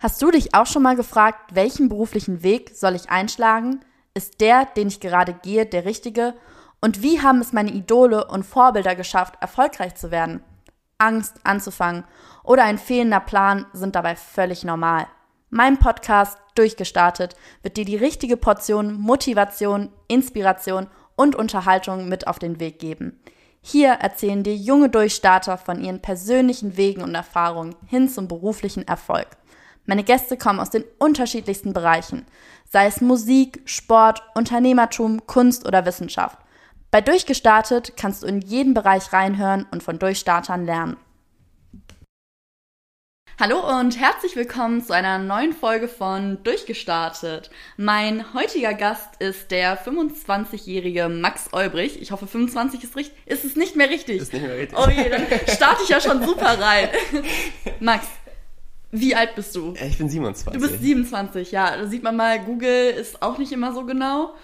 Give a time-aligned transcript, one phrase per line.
[0.00, 3.80] Hast du dich auch schon mal gefragt, welchen beruflichen Weg soll ich einschlagen?
[4.14, 6.34] Ist der, den ich gerade gehe, der richtige?
[6.80, 10.40] Und wie haben es meine Idole und Vorbilder geschafft, erfolgreich zu werden?
[10.98, 12.04] Angst anzufangen
[12.44, 15.08] oder ein fehlender Plan sind dabei völlig normal.
[15.50, 20.86] Mein Podcast Durchgestartet wird dir die richtige Portion Motivation, Inspiration
[21.16, 23.20] und Unterhaltung mit auf den Weg geben.
[23.60, 29.26] Hier erzählen dir junge Durchstarter von ihren persönlichen Wegen und Erfahrungen hin zum beruflichen Erfolg.
[29.88, 32.26] Meine Gäste kommen aus den unterschiedlichsten Bereichen,
[32.70, 36.36] sei es Musik, Sport, Unternehmertum, Kunst oder Wissenschaft.
[36.90, 40.98] Bei Durchgestartet kannst du in jeden Bereich reinhören und von Durchstartern lernen.
[43.40, 47.50] Hallo und herzlich willkommen zu einer neuen Folge von Durchgestartet.
[47.78, 52.02] Mein heutiger Gast ist der 25-jährige Max Olbrich.
[52.02, 53.16] Ich hoffe, 25 ist richtig.
[53.24, 54.20] Ist es nicht mehr richtig?
[54.20, 54.78] Ist nicht mehr richtig.
[54.78, 56.90] Oh je, dann starte ich ja schon super rein.
[57.80, 58.06] Max,
[58.90, 59.74] wie alt bist du?
[59.86, 60.52] Ich bin 27.
[60.52, 61.76] Du bist 27, ja.
[61.76, 64.34] Da sieht man mal, Google ist auch nicht immer so genau.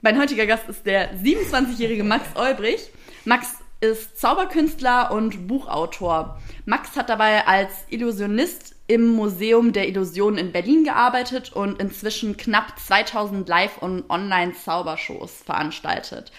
[0.00, 2.90] Mein heutiger Gast ist der 27-jährige Max Olbrich.
[3.24, 6.40] Max ist Zauberkünstler und Buchautor.
[6.64, 12.78] Max hat dabei als Illusionist im Museum der Illusionen in Berlin gearbeitet und inzwischen knapp
[12.78, 16.32] 2000 Live- und Online-Zaubershows veranstaltet.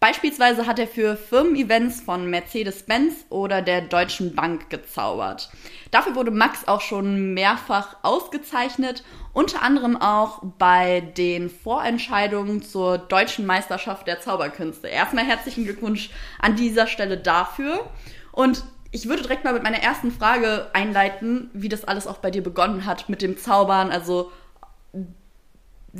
[0.00, 5.50] Beispielsweise hat er für Firmen-Events von Mercedes-Benz oder der Deutschen Bank gezaubert.
[5.90, 13.44] Dafür wurde Max auch schon mehrfach ausgezeichnet, unter anderem auch bei den Vorentscheidungen zur deutschen
[13.44, 14.86] Meisterschaft der Zauberkünste.
[14.86, 17.90] Erstmal herzlichen Glückwunsch an dieser Stelle dafür.
[18.30, 22.30] Und ich würde direkt mal mit meiner ersten Frage einleiten, wie das alles auch bei
[22.30, 23.90] dir begonnen hat mit dem Zaubern.
[23.90, 24.30] Also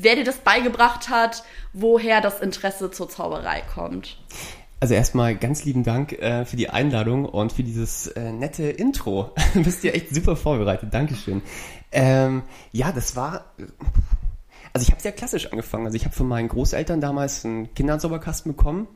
[0.02, 4.18] wer dir das beigebracht hat, woher das Interesse zur Zauberei kommt.
[4.80, 9.34] Also erstmal ganz lieben Dank äh, für die Einladung und für dieses äh, nette Intro.
[9.54, 10.94] du bist ja echt super vorbereitet.
[10.94, 11.42] Dankeschön.
[11.90, 13.52] Ähm, ja, das war.
[14.72, 15.86] Also ich habe sehr klassisch angefangen.
[15.86, 18.86] Also ich habe von meinen Großeltern damals einen Kinderzauberkasten bekommen.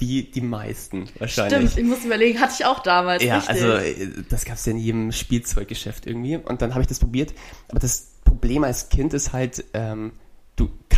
[0.00, 1.72] Wie die meisten wahrscheinlich.
[1.72, 3.20] Stimmt, ich muss überlegen, hatte ich auch damals.
[3.24, 3.50] Ja, richtig.
[3.50, 6.36] also äh, das gab es ja in jedem Spielzeuggeschäft irgendwie.
[6.36, 7.34] Und dann habe ich das probiert.
[7.66, 10.12] Aber das Problem als Kind ist halt, ähm,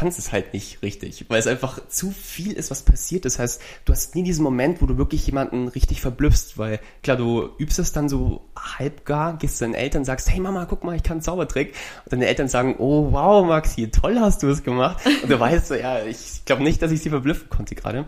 [0.01, 3.27] kannst es halt nicht richtig, weil es einfach zu viel ist, was passiert.
[3.27, 7.19] Das heißt, du hast nie diesen Moment, wo du wirklich jemanden richtig verblüffst, weil klar,
[7.19, 10.97] du übst es dann so halbgar, gehst zu deinen Eltern, sagst, hey Mama, guck mal,
[10.97, 11.75] ich kann einen Zaubertrick.
[12.07, 15.05] Und deine Eltern sagen, oh wow, Maxi, toll hast du es gemacht.
[15.23, 18.07] Und du weißt so, ja, ich glaube nicht, dass ich sie verblüffen konnte gerade.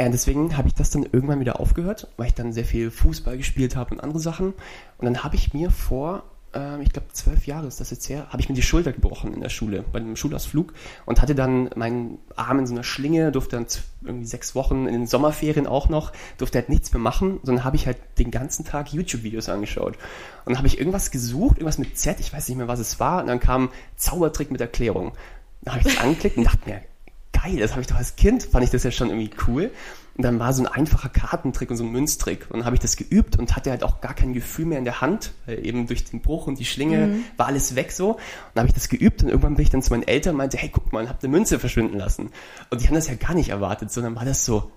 [0.00, 3.36] Und deswegen habe ich das dann irgendwann wieder aufgehört, weil ich dann sehr viel Fußball
[3.36, 4.54] gespielt habe und andere Sachen.
[4.98, 8.26] Und dann habe ich mir vor ähm, ich glaube zwölf Jahre ist das jetzt her,
[8.30, 10.72] habe ich mir die Schulter gebrochen in der Schule, bei einem Schulausflug
[11.06, 13.66] und hatte dann meinen Arm in so einer Schlinge, durfte dann
[14.02, 17.76] irgendwie sechs Wochen in den Sommerferien auch noch, durfte halt nichts mehr machen, sondern habe
[17.76, 19.96] ich halt den ganzen Tag YouTube-Videos angeschaut.
[20.44, 22.98] Und dann habe ich irgendwas gesucht, irgendwas mit Z, ich weiß nicht mehr, was es
[23.00, 25.12] war, und dann kam Zaubertrick mit Erklärung.
[25.62, 26.82] Dann habe ich das angeklickt und dachte mir,
[27.32, 29.70] geil, das habe ich doch als Kind, fand ich das ja schon irgendwie cool.
[30.18, 32.46] Und dann war so ein einfacher Kartentrick und so ein Münztrick.
[32.50, 34.84] Und dann habe ich das geübt und hatte halt auch gar kein Gefühl mehr in
[34.84, 37.24] der Hand, weil eben durch den Bruch und die Schlinge mhm.
[37.36, 38.14] war alles weg so.
[38.14, 38.18] Und
[38.54, 40.56] dann habe ich das geübt und irgendwann bin ich dann zu meinen Eltern und meinte,
[40.56, 42.30] hey, guck mal, ich habe eine Münze verschwinden lassen.
[42.68, 44.72] Und die haben das ja gar nicht erwartet, sondern war das so,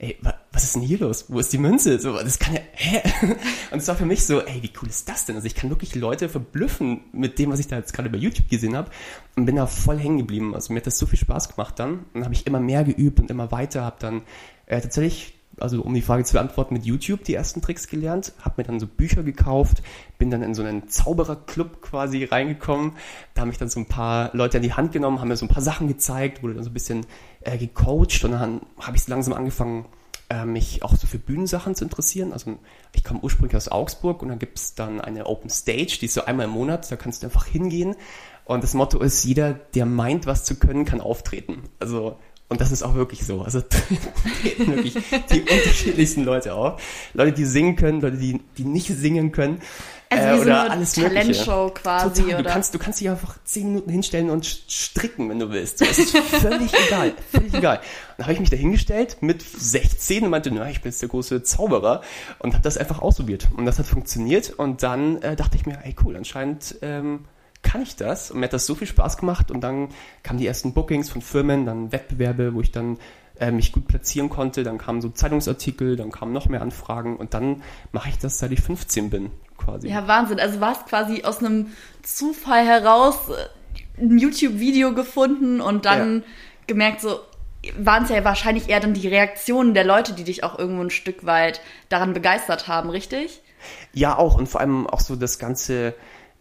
[0.00, 0.18] ey,
[0.50, 1.26] was ist denn hier los?
[1.28, 2.00] Wo ist die Münze?
[2.00, 3.02] So, das kann ja, hä?
[3.70, 5.36] Und es war für mich so, ey, wie cool ist das denn?
[5.36, 8.48] Also ich kann wirklich Leute verblüffen mit dem, was ich da jetzt gerade bei YouTube
[8.48, 8.90] gesehen habe
[9.36, 10.54] und bin da voll hängen geblieben.
[10.54, 11.90] Also mir hat das so viel Spaß gemacht dann.
[11.90, 14.22] Und dann habe ich immer mehr geübt und immer weiter, habe dann
[14.66, 18.54] äh, tatsächlich also um die Frage zu beantworten, mit YouTube die ersten Tricks gelernt, habe
[18.58, 19.82] mir dann so Bücher gekauft,
[20.16, 22.92] bin dann in so einen Zaubererclub quasi reingekommen.
[23.34, 25.44] Da haben mich dann so ein paar Leute an die Hand genommen, haben mir so
[25.44, 27.06] ein paar Sachen gezeigt, wurde dann so ein bisschen
[27.42, 29.86] äh, gecoacht und dann habe ich langsam angefangen,
[30.28, 32.32] äh, mich auch so für Bühnensachen zu interessieren.
[32.32, 32.58] Also
[32.94, 36.14] ich komme ursprünglich aus Augsburg und da gibt es dann eine Open Stage, die ist
[36.14, 37.96] so einmal im Monat, da kannst du einfach hingehen.
[38.44, 41.64] Und das Motto ist, jeder, der meint, was zu können, kann auftreten.
[41.78, 42.16] Also
[42.50, 43.42] und das ist auch wirklich so.
[43.42, 43.60] Also
[44.42, 44.94] treten wirklich
[45.32, 46.82] die unterschiedlichsten Leute auf.
[47.14, 49.60] Leute, die singen können, Leute, die, die nicht singen können.
[50.10, 52.34] Also äh, wie so oder eine alles Talentshow quasi, Total.
[52.34, 52.42] oder?
[52.42, 55.80] Du kannst, du kannst dich einfach zehn Minuten hinstellen und stricken, wenn du willst.
[55.80, 57.12] Das ist völlig egal.
[57.30, 57.76] Völlig egal.
[57.76, 57.84] Und
[58.18, 61.08] dann habe ich mich da hingestellt mit 16 und meinte, na, ich bin jetzt der
[61.08, 62.02] große Zauberer
[62.40, 63.48] und habe das einfach ausprobiert.
[63.56, 64.50] Und das hat funktioniert.
[64.50, 67.26] Und dann äh, dachte ich mir, hey cool, anscheinend ähm,
[67.62, 68.32] kann ich das?
[68.32, 69.90] Und mir hat das so viel Spaß gemacht und dann
[70.24, 72.98] kamen die ersten Bookings von Firmen, dann Wettbewerbe, wo ich dann
[73.38, 77.34] äh, mich gut platzieren konnte, dann kamen so Zeitungsartikel, dann kamen noch mehr Anfragen und
[77.34, 79.30] dann mache ich das, seit ich 15 bin,
[79.64, 79.88] quasi.
[79.88, 80.40] Ja, Wahnsinn.
[80.40, 81.72] Also war es quasi aus einem
[82.02, 86.22] Zufall heraus äh, ein YouTube-Video gefunden und dann ja.
[86.66, 87.20] gemerkt, so
[87.78, 90.90] waren es ja wahrscheinlich eher dann die Reaktionen der Leute, die dich auch irgendwo ein
[90.90, 91.60] Stück weit
[91.90, 93.42] daran begeistert haben, richtig?
[93.92, 95.94] Ja, auch und vor allem auch so das ganze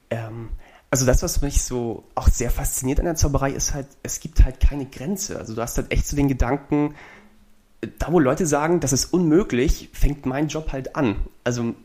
[0.09, 0.49] Ähm,
[0.91, 4.43] also das, was mich so auch sehr fasziniert an der Zauberei, ist halt, es gibt
[4.43, 5.37] halt keine Grenze.
[5.37, 6.95] Also du hast halt echt so den Gedanken,
[7.99, 11.17] da wo Leute sagen, das ist unmöglich, fängt mein Job halt an.
[11.43, 11.75] Also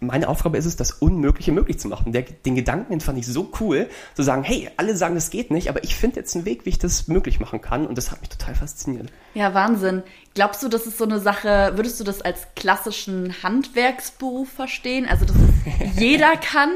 [0.00, 2.12] meine Aufgabe ist es, das Unmögliche möglich zu machen.
[2.12, 5.50] Der, den Gedanken, den fand ich so cool, zu sagen, hey, alle sagen, das geht
[5.50, 8.10] nicht, aber ich finde jetzt einen Weg, wie ich das möglich machen kann und das
[8.10, 9.08] hat mich total fasziniert.
[9.34, 10.02] Ja, Wahnsinn.
[10.34, 15.06] Glaubst du, das ist so eine Sache, würdest du das als klassischen Handwerksberuf verstehen?
[15.08, 15.36] Also, dass
[15.96, 16.70] jeder kann,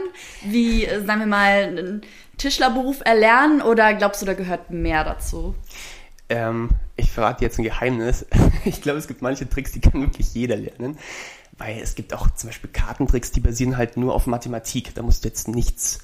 [0.45, 2.03] wie, sagen wir mal, einen
[2.39, 5.55] Tischlerberuf erlernen oder glaubst du, da gehört mehr dazu?
[6.29, 8.27] Ähm, ich verrate jetzt ein Geheimnis.
[8.65, 10.97] Ich glaube, es gibt manche Tricks, die kann wirklich jeder lernen.
[11.59, 14.95] Weil es gibt auch zum Beispiel Kartentricks, die basieren halt nur auf Mathematik.
[14.95, 16.01] Da musst du jetzt nichts,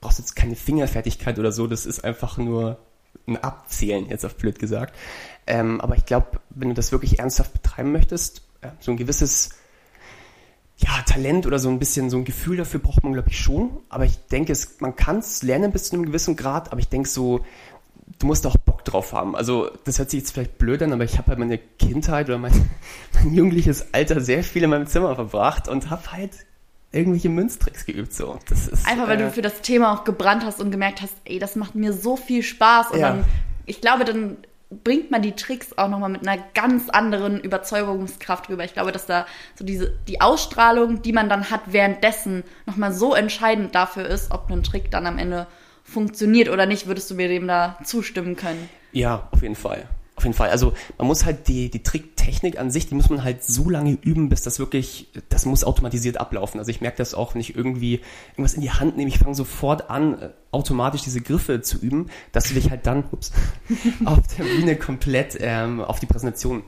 [0.00, 1.66] brauchst jetzt keine Fingerfertigkeit oder so.
[1.66, 2.78] Das ist einfach nur
[3.26, 4.94] ein Abzählen, jetzt auf blöd gesagt.
[5.46, 9.50] Ähm, aber ich glaube, wenn du das wirklich ernsthaft betreiben möchtest, äh, so ein gewisses
[10.78, 13.70] ja, Talent oder so ein bisschen so ein Gefühl dafür braucht man, glaube ich, schon.
[13.88, 17.08] Aber ich denke, man kann es lernen bis zu einem gewissen Grad, aber ich denke
[17.08, 17.44] so,
[18.18, 19.36] du musst auch Bock drauf haben.
[19.36, 22.38] Also das hört sich jetzt vielleicht blöd an, aber ich habe halt meine Kindheit oder
[22.38, 22.52] mein,
[23.14, 26.32] mein jugendliches Alter sehr viel in meinem Zimmer verbracht und habe halt
[26.90, 28.12] irgendwelche Münztricks geübt.
[28.12, 28.38] So.
[28.48, 31.14] Das ist, Einfach weil äh, du für das Thema auch gebrannt hast und gemerkt hast,
[31.24, 32.90] ey, das macht mir so viel Spaß.
[32.90, 33.10] Und ja.
[33.10, 33.24] dann,
[33.66, 34.36] ich glaube, dann
[34.84, 38.64] bringt man die Tricks auch nochmal mit einer ganz anderen Überzeugungskraft rüber.
[38.64, 43.14] Ich glaube, dass da so diese, die Ausstrahlung, die man dann hat währenddessen, nochmal so
[43.14, 45.46] entscheidend dafür ist, ob ein Trick dann am Ende
[45.92, 46.86] funktioniert oder nicht.
[46.86, 48.68] Würdest du mir dem da zustimmen können?
[48.92, 49.86] Ja, auf jeden Fall.
[50.14, 50.50] Auf jeden Fall.
[50.50, 53.98] Also man muss halt die, die Tricktechnik an sich, die muss man halt so lange
[54.02, 56.60] üben, bis das wirklich, das muss automatisiert ablaufen.
[56.60, 58.00] Also ich merke das auch, wenn ich irgendwie
[58.32, 62.10] irgendwas in die Hand nehme, ich fange sofort an, äh, automatisch diese Griffe zu üben,
[62.30, 63.32] dass du dich halt dann ups,
[64.04, 66.62] auf der Bühne komplett ähm, auf die Präsentation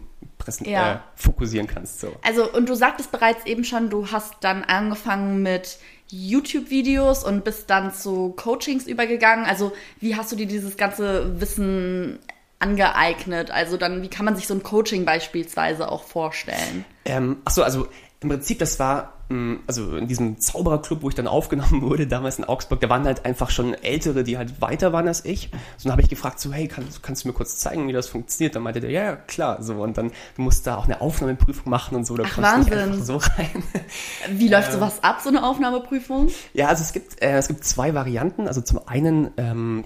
[0.64, 0.94] ja.
[0.94, 2.00] äh, fokussieren kannst.
[2.00, 2.08] So.
[2.22, 7.70] Also, und du sagtest bereits eben schon, du hast dann angefangen mit YouTube-Videos und bist
[7.70, 9.44] dann zu Coachings übergegangen.
[9.46, 12.18] Also, wie hast du dir dieses ganze Wissen
[12.58, 13.50] angeeignet?
[13.50, 16.84] Also dann, wie kann man sich so ein Coaching beispielsweise auch vorstellen?
[17.04, 17.88] Ähm, achso, also
[18.24, 22.38] im Prinzip, das war, mm, also in diesem Zaubererclub, wo ich dann aufgenommen wurde, damals
[22.38, 25.50] in Augsburg, da waren halt einfach schon Ältere, die halt weiter waren als ich.
[25.76, 28.08] So, dann habe ich gefragt, so, hey, kannst, kannst du mir kurz zeigen, wie das
[28.08, 28.56] funktioniert?
[28.56, 29.74] Dann meinte der, ja, ja, klar, so.
[29.74, 32.86] Und dann, du musst da auch eine Aufnahmeprüfung machen und so, da Ach, kommst du
[32.86, 33.62] nicht so rein.
[34.30, 36.30] Wie läuft ähm, sowas ab, so eine Aufnahmeprüfung?
[36.52, 38.48] Ja, also es gibt, äh, es gibt zwei Varianten.
[38.48, 39.84] Also zum einen, ähm,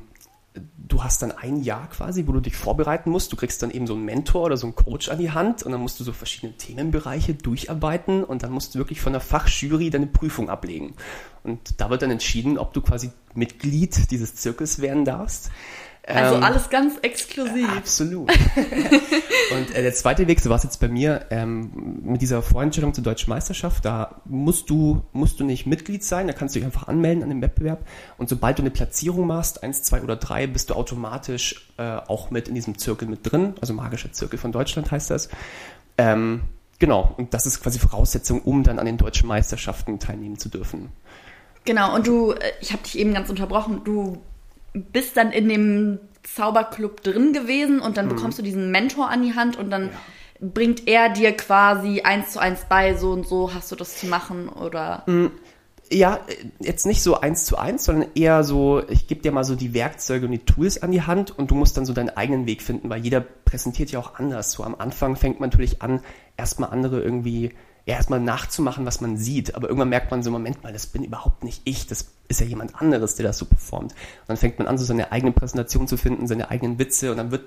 [0.77, 3.33] du hast dann ein Jahr quasi, wo du dich vorbereiten musst.
[3.33, 5.73] Du kriegst dann eben so einen Mentor oder so einen Coach an die Hand und
[5.73, 9.91] dann musst du so verschiedene Themenbereiche durcharbeiten und dann musst du wirklich von der Fachjury
[9.91, 10.95] deine Prüfung ablegen.
[11.43, 15.51] Und da wird dann entschieden, ob du quasi Mitglied dieses Zirkels werden darfst.
[16.09, 17.69] Also ähm, alles ganz exklusiv.
[17.77, 18.33] Absolut.
[19.53, 22.95] und äh, der zweite Weg, so war es jetzt bei mir, ähm, mit dieser Vorentscheidung
[22.95, 26.67] zur deutschen Meisterschaft, da musst du, musst du nicht Mitglied sein, da kannst du dich
[26.67, 27.87] einfach anmelden an dem Wettbewerb.
[28.17, 32.31] Und sobald du eine Platzierung machst, eins, zwei oder drei, bist du automatisch äh, auch
[32.31, 33.55] mit in diesem Zirkel mit drin.
[33.61, 35.29] Also magischer Zirkel von Deutschland heißt das.
[35.99, 36.43] Ähm,
[36.79, 40.89] genau, und das ist quasi Voraussetzung, um dann an den deutschen Meisterschaften teilnehmen zu dürfen.
[41.67, 44.23] Genau, und du, äh, ich habe dich eben ganz unterbrochen, du
[44.73, 48.11] bist dann in dem Zauberclub drin gewesen und dann mhm.
[48.11, 49.93] bekommst du diesen Mentor an die Hand und dann ja.
[50.41, 54.07] bringt er dir quasi eins zu eins bei, so und so hast du das zu
[54.07, 55.05] machen oder.
[55.07, 55.33] Mhm.
[55.91, 56.21] Ja,
[56.61, 59.73] jetzt nicht so eins zu eins, sondern eher so, ich gebe dir mal so die
[59.73, 62.61] Werkzeuge und die Tools an die Hand und du musst dann so deinen eigenen Weg
[62.61, 64.53] finden, weil jeder präsentiert ja auch anders.
[64.53, 66.03] So am Anfang fängt man natürlich an,
[66.37, 67.55] erstmal andere irgendwie
[67.89, 69.55] ja, erstmal nachzumachen, was man sieht.
[69.55, 72.45] Aber irgendwann merkt man so, Moment mal, das bin überhaupt nicht ich, das ist ja
[72.45, 73.93] jemand anderes, der das so performt.
[73.93, 77.17] Und dann fängt man an, so seine eigene Präsentation zu finden, seine eigenen Witze und
[77.17, 77.45] dann wird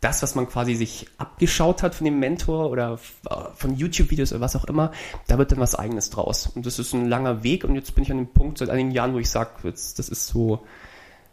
[0.00, 4.54] das, was man quasi sich abgeschaut hat von dem Mentor oder von YouTube-Videos oder was
[4.54, 4.92] auch immer,
[5.26, 6.46] da wird dann was eigenes draus.
[6.46, 8.92] Und das ist ein langer Weg und jetzt bin ich an dem Punkt seit einigen
[8.92, 10.64] Jahren, wo ich sage, das ist so,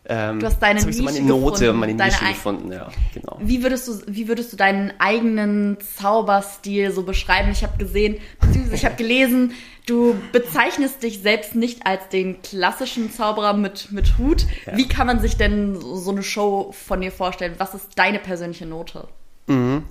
[0.09, 3.37] ähm, du hast deine Nische so meine Note, gefunden, meine Nische gefunden, ja, genau.
[3.41, 7.51] Wie würdest du, wie würdest du deinen eigenen Zauberstil so beschreiben?
[7.51, 9.51] Ich habe gesehen, beziehungsweise ich habe gelesen,
[9.85, 14.45] du bezeichnest dich selbst nicht als den klassischen Zauberer mit, mit Hut.
[14.65, 14.77] Ja.
[14.77, 17.55] Wie kann man sich denn so eine Show von dir vorstellen?
[17.57, 19.09] Was ist deine persönliche Note?
[19.47, 19.83] Mhm.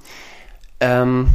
[0.80, 1.28] Ähm,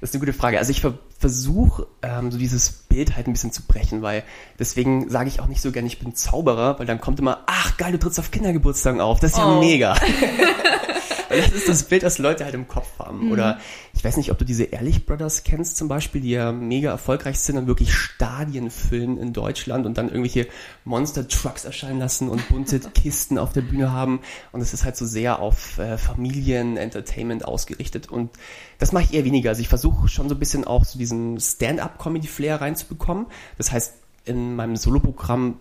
[0.00, 0.58] das ist eine gute Frage.
[0.58, 4.22] Also ich ver versuche, ähm, so dieses Bild halt ein bisschen zu brechen, weil
[4.58, 7.76] deswegen sage ich auch nicht so gerne, ich bin Zauberer, weil dann kommt immer, ach
[7.76, 9.20] geil, du trittst auf Kindergeburtstagen auf.
[9.20, 9.60] Das ist ja oh.
[9.60, 9.94] mega.
[11.36, 13.26] das ist das Bild, das Leute halt im Kopf haben.
[13.26, 13.32] Mhm.
[13.32, 13.58] Oder
[13.94, 17.38] ich weiß nicht, ob du diese Ehrlich Brothers kennst zum Beispiel, die ja mega erfolgreich
[17.38, 20.48] sind und wirklich Stadien füllen in Deutschland und dann irgendwelche
[20.84, 24.20] Monster Trucks erscheinen lassen und bunte Kisten auf der Bühne haben.
[24.52, 28.08] Und es ist halt so sehr auf äh, Familien-Entertainment ausgerichtet.
[28.08, 28.30] Und
[28.78, 29.50] das mache ich eher weniger.
[29.50, 33.26] Also ich versuche schon so ein bisschen auch so diesen Stand-up-Comedy-Flair reinzubekommen.
[33.56, 33.94] Das heißt,
[34.24, 35.58] in meinem Soloprogramm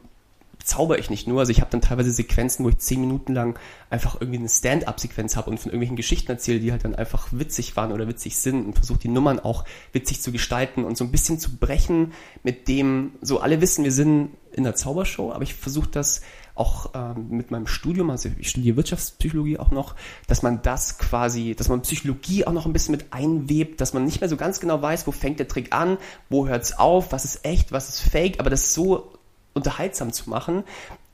[0.64, 1.40] zauber ich nicht nur.
[1.40, 3.58] Also ich habe dann teilweise Sequenzen, wo ich zehn Minuten lang
[3.90, 7.76] einfach irgendwie eine Stand-up-Sequenz habe und von irgendwelchen Geschichten erzähle, die halt dann einfach witzig
[7.76, 11.12] waren oder witzig sind und versuche die Nummern auch witzig zu gestalten und so ein
[11.12, 12.14] bisschen zu brechen
[12.44, 16.22] mit dem, so alle wissen, wir sind in der Zaubershow, aber ich versuche das
[16.56, 19.96] auch ähm, mit meinem Studium, also ich studiere Wirtschaftspsychologie auch noch,
[20.28, 24.04] dass man das quasi, dass man Psychologie auch noch ein bisschen mit einwebt, dass man
[24.04, 25.98] nicht mehr so ganz genau weiß, wo fängt der Trick an,
[26.30, 29.14] wo hört's auf, was ist echt, was ist fake, aber das so
[29.54, 30.64] unterhaltsam zu machen,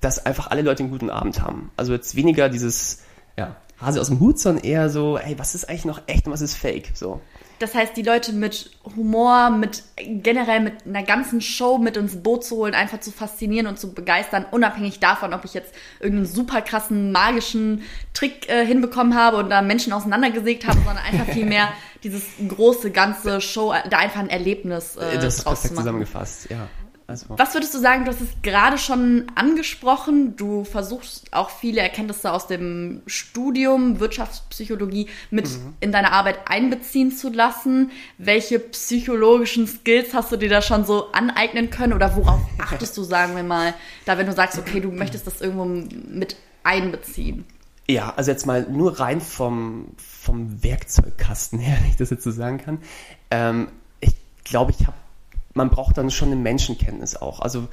[0.01, 1.71] dass einfach alle Leute einen guten Abend haben.
[1.77, 3.03] Also jetzt weniger dieses,
[3.37, 6.33] ja, Hase aus dem Hut, sondern eher so, ey, was ist eigentlich noch echt und
[6.33, 7.21] was ist fake, so.
[7.59, 12.43] Das heißt, die Leute mit Humor, mit generell mit einer ganzen Show mit ins Boot
[12.43, 16.61] zu holen, einfach zu faszinieren und zu begeistern, unabhängig davon, ob ich jetzt irgendeinen super
[16.61, 21.69] krassen magischen Trick äh, hinbekommen habe und da Menschen auseinandergesägt habe, sondern einfach viel mehr
[22.03, 26.67] dieses große ganze Show, da einfach ein Erlebnis äh, das ist perfekt zusammengefasst, ja.
[27.07, 27.27] Also.
[27.37, 32.31] Was würdest du sagen, du hast es gerade schon angesprochen, du versuchst auch viele Erkenntnisse
[32.31, 35.75] aus dem Studium Wirtschaftspsychologie mit mhm.
[35.81, 37.91] in deine Arbeit einbeziehen zu lassen.
[38.17, 43.03] Welche psychologischen Skills hast du dir da schon so aneignen können oder worauf achtest du,
[43.03, 47.45] sagen wir mal, da wenn du sagst, okay, du möchtest das irgendwo mit einbeziehen?
[47.87, 52.31] Ja, also jetzt mal nur rein vom, vom Werkzeugkasten her, wenn ich das jetzt so
[52.31, 52.79] sagen kann.
[53.29, 53.67] Ähm,
[53.99, 54.97] ich glaube, ich habe
[55.55, 57.39] man braucht dann schon eine Menschenkenntnis auch.
[57.39, 57.67] Also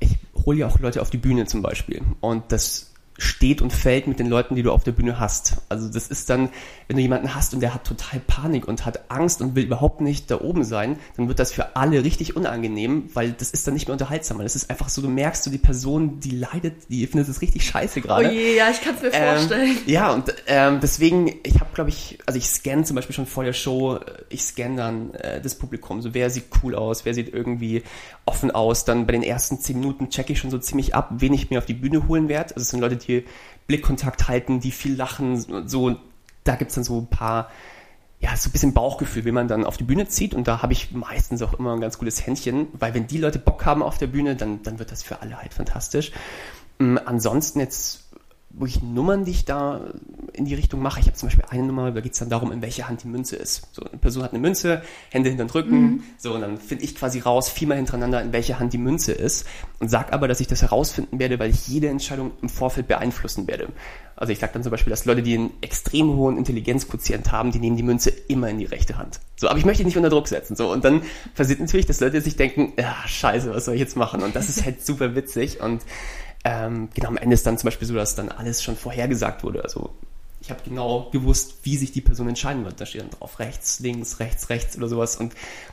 [0.00, 2.02] ich hole ja auch Leute auf die Bühne zum Beispiel.
[2.20, 5.58] Und das steht und fällt mit den Leuten, die du auf der Bühne hast.
[5.68, 6.48] Also das ist dann,
[6.88, 10.00] wenn du jemanden hast und der hat total Panik und hat Angst und will überhaupt
[10.00, 13.74] nicht da oben sein, dann wird das für alle richtig unangenehm, weil das ist dann
[13.74, 14.38] nicht mehr unterhaltsam.
[14.38, 17.64] Das ist einfach so, du merkst so, die Person, die leidet, die findet es richtig
[17.64, 18.28] scheiße gerade.
[18.28, 19.78] Oh je, ja, ich kann es mir ähm, vorstellen.
[19.86, 23.44] Ja, und ähm, deswegen, ich habe, glaube ich, also ich scanne zum Beispiel schon vor
[23.44, 27.32] der Show, ich scanne dann äh, das Publikum, so wer sieht cool aus, wer sieht
[27.32, 27.84] irgendwie
[28.26, 28.84] offen aus.
[28.84, 31.58] Dann bei den ersten zehn Minuten checke ich schon so ziemlich ab, wen ich mir
[31.58, 32.54] auf die Bühne holen werde.
[32.54, 33.24] Also es sind Leute, die
[33.66, 35.96] Blickkontakt halten, die viel lachen, so,
[36.44, 37.50] da gibt's dann so ein paar,
[38.20, 40.34] ja, so ein bisschen Bauchgefühl, wie man dann auf die Bühne zieht.
[40.34, 43.38] Und da habe ich meistens auch immer ein ganz gutes Händchen, weil wenn die Leute
[43.38, 46.12] Bock haben auf der Bühne, dann, dann wird das für alle halt fantastisch.
[46.80, 48.03] Ähm, ansonsten jetzt
[48.58, 49.80] wirklich Nummern, die ich da
[50.32, 51.00] in die Richtung mache.
[51.00, 53.08] Ich habe zum Beispiel eine Nummer, da geht es dann darum, in welcher Hand die
[53.08, 53.68] Münze ist.
[53.72, 56.02] So, eine Person hat eine Münze, Hände hinter den Rücken, mhm.
[56.18, 59.46] so, und dann finde ich quasi raus, viermal hintereinander, in welcher Hand die Münze ist.
[59.78, 63.46] Und sag aber, dass ich das herausfinden werde, weil ich jede Entscheidung im Vorfeld beeinflussen
[63.46, 63.68] werde.
[64.16, 67.58] Also ich sage dann zum Beispiel, dass Leute, die einen extrem hohen Intelligenzquotient haben, die
[67.58, 69.20] nehmen die Münze immer in die rechte Hand.
[69.36, 70.54] So, aber ich möchte nicht unter Druck setzen.
[70.54, 71.02] So, und dann
[71.34, 74.22] passiert natürlich, dass Leute sich denken, ja, scheiße, was soll ich jetzt machen?
[74.22, 75.60] Und das ist halt super witzig.
[75.60, 75.82] Und
[76.44, 79.64] ähm, genau, am Ende ist dann zum Beispiel so, dass dann alles schon vorhergesagt wurde.
[79.64, 79.90] Also
[80.44, 82.78] ich habe genau gewusst, wie sich die Person entscheiden wird.
[82.78, 85.16] Da steht dann drauf rechts, links, rechts, rechts oder sowas.
[85.16, 85.32] Und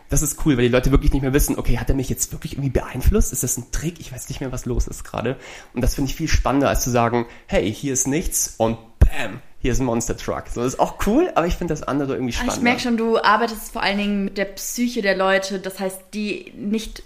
[0.10, 2.32] das ist cool, weil die Leute wirklich nicht mehr wissen, okay, hat er mich jetzt
[2.32, 3.34] wirklich irgendwie beeinflusst?
[3.34, 4.00] Ist das ein Trick?
[4.00, 5.36] Ich weiß nicht mehr, was los ist gerade.
[5.74, 9.42] Und das finde ich viel spannender, als zu sagen, hey, hier ist nichts und bam,
[9.60, 10.46] hier ist ein Monster Truck.
[10.54, 12.56] So, das ist auch cool, aber ich finde das andere irgendwie spannender.
[12.56, 15.60] Ich merke schon, du arbeitest vor allen Dingen mit der Psyche der Leute.
[15.60, 17.04] Das heißt, die nicht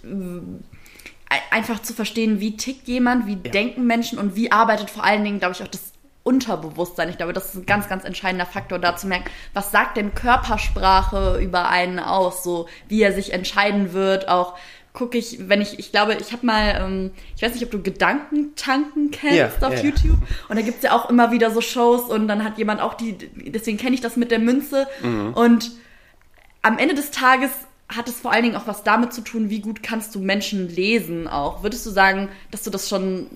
[1.51, 3.51] einfach zu verstehen, wie tickt jemand, wie ja.
[3.51, 5.91] denken Menschen und wie arbeitet vor allen Dingen, glaube ich, auch das
[6.23, 7.09] Unterbewusstsein.
[7.09, 10.15] Ich glaube, das ist ein ganz, ganz entscheidender Faktor, da zu merken, was sagt denn
[10.15, 14.57] Körpersprache über einen aus, so wie er sich entscheiden wird, auch
[14.95, 17.83] gucke ich, wenn ich, ich glaube, ich habe mal, ähm, ich weiß nicht, ob du
[17.83, 19.83] Gedankentanken kennst ja, auf ja.
[19.83, 20.17] YouTube.
[20.49, 22.95] Und da gibt es ja auch immer wieder so Shows und dann hat jemand auch
[22.95, 24.87] die, deswegen kenne ich das mit der Münze.
[25.03, 25.33] Mhm.
[25.33, 25.71] Und
[26.63, 27.51] am Ende des Tages
[27.87, 30.69] hat es vor allen Dingen auch was damit zu tun, wie gut kannst du Menschen
[30.69, 31.63] lesen auch.
[31.63, 33.27] Würdest du sagen, dass du das schon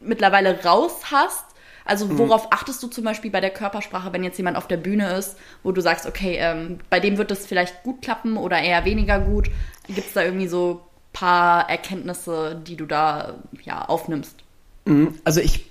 [0.00, 1.44] mittlerweile raus hast?
[1.84, 2.18] Also mhm.
[2.18, 2.48] worauf mhm.
[2.52, 5.72] achtest du zum Beispiel bei der Körpersprache, wenn jetzt jemand auf der Bühne ist, wo
[5.72, 9.50] du sagst, okay, ähm, bei dem wird es vielleicht gut klappen oder eher weniger gut?
[9.86, 13.34] Gibt es da irgendwie so paar Erkenntnisse, die du da
[13.64, 14.36] ja aufnimmst?
[14.84, 15.14] Mhm.
[15.24, 15.70] Also ich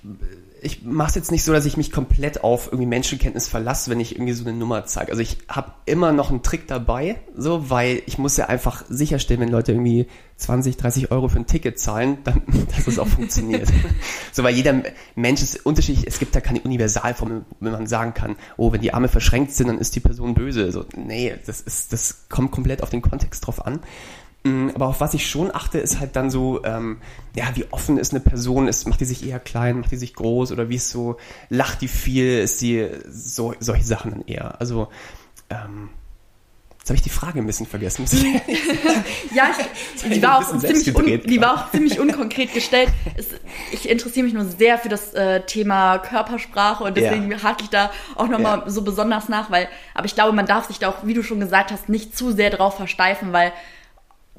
[0.62, 4.00] ich mache es jetzt nicht so, dass ich mich komplett auf irgendwie Menschenkenntnis verlasse, wenn
[4.00, 5.10] ich irgendwie so eine Nummer zeige.
[5.10, 9.40] Also ich habe immer noch einen Trick dabei, so, weil ich muss ja einfach sicherstellen,
[9.40, 12.42] wenn Leute irgendwie 20, 30 Euro für ein Ticket zahlen, dann,
[12.76, 13.68] dass es auch funktioniert.
[14.32, 14.82] so, weil jeder
[15.14, 16.06] Mensch ist unterschiedlich.
[16.06, 19.68] Es gibt da keine Universalformel, wenn man sagen kann, oh, wenn die Arme verschränkt sind,
[19.68, 20.72] dann ist die Person böse.
[20.72, 23.80] So, nee, das ist, das kommt komplett auf den Kontext drauf an.
[24.44, 26.98] Mm, aber auf was ich schon achte, ist halt dann so, ähm,
[27.34, 30.14] ja, wie offen ist eine Person, ist, macht die sich eher klein, macht die sich
[30.14, 31.16] groß oder wie ist so,
[31.48, 34.60] lacht die viel, ist die, so, solche Sachen dann eher.
[34.60, 34.88] Also,
[35.50, 35.90] ähm,
[36.88, 38.06] Jetzt habe ich die Frage ein bisschen vergessen.
[39.34, 39.50] ja,
[39.94, 42.88] ich, die, war auch ziemlich un, die war auch ziemlich unkonkret gestellt.
[43.14, 43.26] Es,
[43.72, 47.42] ich interessiere mich nur sehr für das äh, Thema Körpersprache und deswegen ja.
[47.42, 48.70] hake ich da auch nochmal ja.
[48.70, 51.40] so besonders nach, weil, aber ich glaube, man darf sich da auch, wie du schon
[51.40, 53.52] gesagt hast, nicht zu sehr drauf versteifen, weil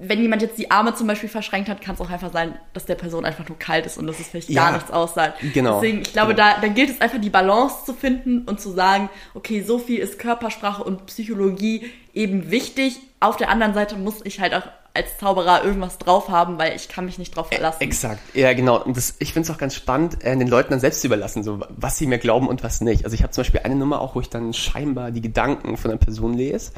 [0.01, 2.85] wenn jemand jetzt die Arme zum Beispiel verschränkt hat, kann es auch einfach sein, dass
[2.85, 5.39] der Person einfach nur kalt ist und dass es vielleicht Ja, gar nichts aussagt.
[5.53, 6.49] genau, Deswegen, ich glaube, genau.
[6.55, 9.99] da, da gilt es einfach, die Balance zu finden und zu sagen, okay, so viel
[9.99, 12.97] ist Körpersprache und Psychologie eben wichtig.
[13.19, 14.63] Auf der anderen Seite muss ich halt auch
[14.93, 17.81] als Zauberer irgendwas drauf haben, weil ich kann mich nicht drauf verlassen.
[17.81, 18.81] Exakt, ja genau.
[18.83, 21.43] Und das, ich finde es auch ganz spannend, äh, den Leuten dann selbst zu überlassen,
[21.43, 23.03] so was sie mir glauben und was nicht.
[23.05, 25.91] Also ich habe zum Beispiel eine Nummer auch, wo ich dann scheinbar die Gedanken von
[25.91, 26.71] einer Person lese.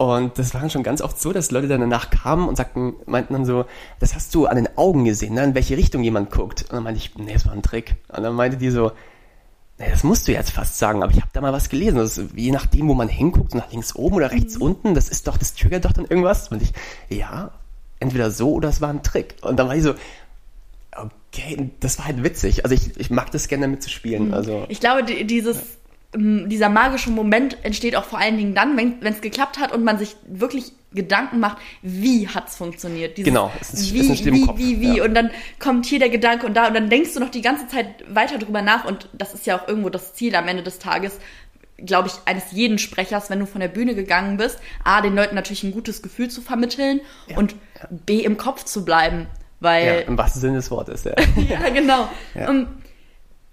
[0.00, 2.94] Und das war dann schon ganz oft so, dass Leute dann danach kamen und sagten,
[3.04, 3.66] meinten dann so,
[3.98, 5.44] das hast du an den Augen gesehen, ne?
[5.44, 6.62] in welche Richtung jemand guckt.
[6.62, 7.96] Und dann meinte ich, nee, das war ein Trick.
[8.08, 8.92] Und dann meinte die so,
[9.78, 11.98] nee, das musst du jetzt fast sagen, aber ich habe da mal was gelesen.
[11.98, 15.26] Das ist, je nachdem, wo man hinguckt, nach links oben oder rechts unten, das ist
[15.26, 16.48] doch, das triggert doch dann irgendwas.
[16.48, 16.72] Und ich,
[17.10, 17.50] ja,
[17.98, 19.34] entweder so oder es war ein Trick.
[19.42, 19.96] Und dann war ich so,
[20.96, 22.64] okay, das war halt witzig.
[22.64, 24.32] Also ich, ich mag das gerne damit zu spielen.
[24.32, 25.58] Also Ich glaube, die, dieses,
[26.14, 29.96] dieser magische Moment entsteht auch vor allen Dingen dann, wenn es geklappt hat und man
[29.98, 33.16] sich wirklich Gedanken macht, wie hat's funktioniert.
[33.16, 34.96] Dieses Genau, es ist- wie, es im wie, Kopf, wie, wie.
[34.96, 35.04] ja.
[35.04, 37.68] Und dann kommt hier der Gedanke und da und dann denkst du noch die ganze
[37.68, 40.80] Zeit weiter drüber nach und das ist ja auch irgendwo das Ziel am Ende des
[40.80, 41.20] Tages,
[41.76, 45.36] glaube ich, eines jeden Sprechers, wenn du von der Bühne gegangen bist, A, den Leuten
[45.36, 47.00] natürlich ein gutes Gefühl zu vermitteln
[47.36, 47.54] und
[47.88, 49.20] B, im Kopf zu bleiben.
[49.20, 49.26] ja,
[49.60, 51.12] Weil im wahrsten Sinne des Wortes, ja.
[51.48, 52.08] ja, genau.
[52.34, 52.48] Ja.
[52.50, 52.66] Und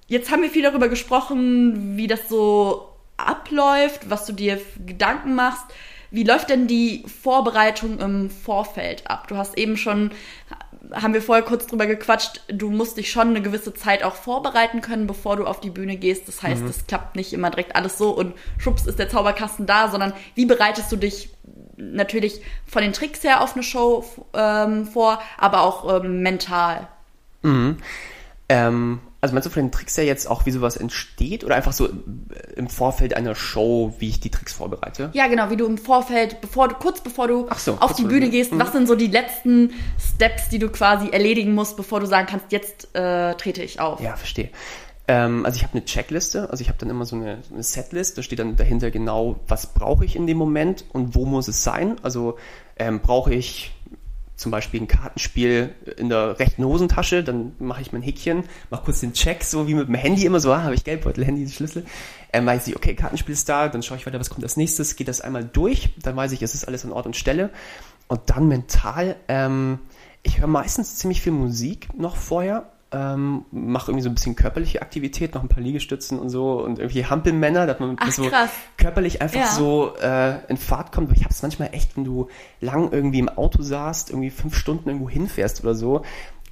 [0.08, 5.66] jetzt haben wir viel darüber gesprochen, wie das so abläuft, was du dir Gedanken machst.
[6.10, 9.28] Wie läuft denn die Vorbereitung im Vorfeld ab?
[9.28, 10.12] Du hast eben schon,
[10.94, 14.80] haben wir vorher kurz drüber gequatscht, du musst dich schon eine gewisse Zeit auch vorbereiten
[14.80, 16.28] können, bevor du auf die Bühne gehst.
[16.30, 19.90] Das heißt, es klappt nicht immer direkt alles so und schubs ist der Zauberkasten da,
[19.90, 21.30] sondern wie bereitest du dich
[21.76, 26.88] natürlich von den Tricks her auf eine Show ähm, vor, aber auch ähm, mental?
[28.48, 31.74] Ähm, also meinst du von den Tricks her jetzt auch, wie sowas entsteht oder einfach
[31.74, 31.90] so äh,
[32.56, 35.10] im Vorfeld einer Show, wie ich die Tricks vorbereite?
[35.14, 38.30] Ja, genau, wie du im Vorfeld, bevor du, kurz bevor du so, auf die Bühne
[38.30, 38.60] gehst, Mhm.
[38.60, 42.52] was sind so die letzten Steps, die du quasi erledigen musst, bevor du sagen kannst,
[42.52, 44.00] jetzt äh, trete ich auf?
[44.02, 44.50] Ja, verstehe.
[45.08, 47.64] Ähm, also ich habe eine Checkliste, also ich habe dann immer so eine, so eine
[47.64, 51.48] Setlist, da steht dann dahinter genau, was brauche ich in dem Moment und wo muss
[51.48, 51.96] es sein.
[52.04, 52.38] Also
[52.78, 53.72] ähm, brauche ich
[54.38, 59.00] zum Beispiel ein Kartenspiel in der rechten Hosentasche, dann mache ich mein Häkchen, mache kurz
[59.00, 61.86] den Check, so wie mit dem Handy immer so, ah, habe ich Geldbeutel, Handy, Schlüssel.
[62.32, 64.96] Ähm, weiß ich, okay, Kartenspiel ist da, dann schaue ich weiter, was kommt als nächstes,
[64.96, 67.50] geht das einmal durch, dann weiß ich, es ist alles an Ort und Stelle.
[68.08, 69.80] Und dann mental, ähm,
[70.22, 74.82] ich höre meistens ziemlich viel Musik noch vorher, ähm, mache irgendwie so ein bisschen körperliche
[74.82, 78.50] Aktivität, noch ein paar Liegestützen und so und irgendwie Hampelmänner, dass man Ach, so krass.
[78.78, 79.48] körperlich einfach Ja.
[79.52, 81.12] so äh, in Fahrt kommt.
[81.12, 82.28] Ich habe es manchmal echt, wenn du
[82.62, 86.04] lang irgendwie im Auto saßt, irgendwie fünf Stunden irgendwo hinfährst oder so.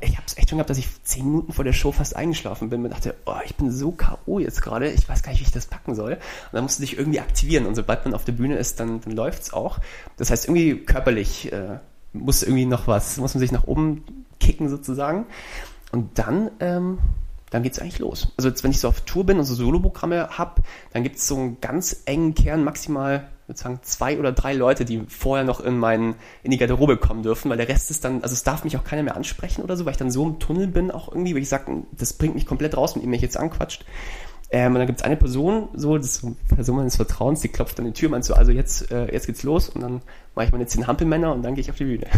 [0.02, 2.70] Ich habe es echt schon gehabt, dass ich zehn Minuten vor der Show fast eingeschlafen
[2.70, 4.40] bin und dachte, oh, ich bin so K.O.
[4.40, 6.14] jetzt gerade, ich weiß gar nicht, wie ich das packen soll.
[6.16, 6.20] Und
[6.52, 9.14] dann musst du dich irgendwie aktivieren und sobald man auf der Bühne ist, dann, dann
[9.14, 9.80] läuft's auch.
[10.18, 11.80] Das heißt, irgendwie körperlich äh,
[12.12, 14.04] muss irgendwie noch was, muss man sich nach oben
[14.42, 15.26] kicken sozusagen.
[15.96, 17.00] Und dann, ähm,
[17.52, 18.28] dann geht's eigentlich los.
[18.36, 20.60] Also jetzt, wenn ich so auf Tour bin und so Soloprogramme hab,
[20.92, 24.84] dann gibt's so einen ganz engen Kern, maximal, ich würde sagen, zwei oder drei Leute,
[24.84, 28.24] die vorher noch in meinen, in die Garderobe kommen dürfen, weil der Rest ist dann,
[28.24, 30.38] also es darf mich auch keiner mehr ansprechen oder so, weil ich dann so im
[30.38, 33.22] Tunnel bin auch irgendwie, weil ich sage, das bringt mich komplett raus, mit ihm mich
[33.22, 33.86] jetzt anquatscht.
[34.52, 37.80] Ähm, und dann gibt's eine Person, so, das ist eine Person meines Vertrauens, die klopft
[37.80, 40.02] an die Tür, meint so, also jetzt, äh, jetzt geht's los und dann
[40.36, 42.06] mache ich meine zehn Hampelmänner und dann gehe ich auf die Bühne.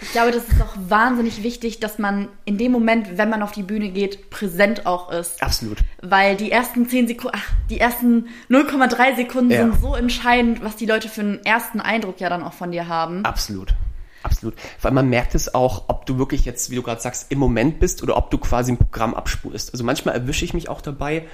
[0.00, 3.50] Ich glaube, das ist auch wahnsinnig wichtig, dass man in dem Moment, wenn man auf
[3.50, 5.42] die Bühne geht, präsent auch ist.
[5.42, 5.78] Absolut.
[6.00, 9.62] Weil die ersten 10 Sekunden, ach, die ersten 0,3 Sekunden Ja.
[9.62, 12.86] sind so entscheidend, was die Leute für einen ersten Eindruck ja dann auch von dir
[12.86, 13.24] haben.
[13.24, 13.74] Absolut.
[14.22, 14.54] Absolut.
[14.82, 17.78] Weil man merkt es auch, ob du wirklich jetzt, wie du gerade sagst, im Moment
[17.78, 19.72] bist oder ob du quasi ein Programm abspulst.
[19.72, 21.26] Also manchmal erwische ich mich auch dabei,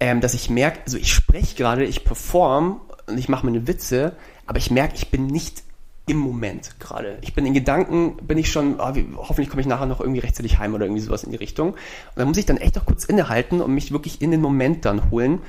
[0.00, 4.16] ähm, dass ich merke, also ich spreche gerade, ich perform und ich mache meine Witze,
[4.46, 5.62] aber ich merke, ich bin nicht
[6.06, 7.18] im Moment gerade.
[7.22, 10.18] Ich bin in Gedanken, bin ich schon, ah, wie, hoffentlich komme ich nachher noch irgendwie
[10.18, 11.74] rechtzeitig heim oder irgendwie sowas in die Richtung.
[11.74, 11.78] Und
[12.16, 15.10] dann muss ich dann echt auch kurz innehalten und mich wirklich in den Moment dann
[15.10, 15.40] holen,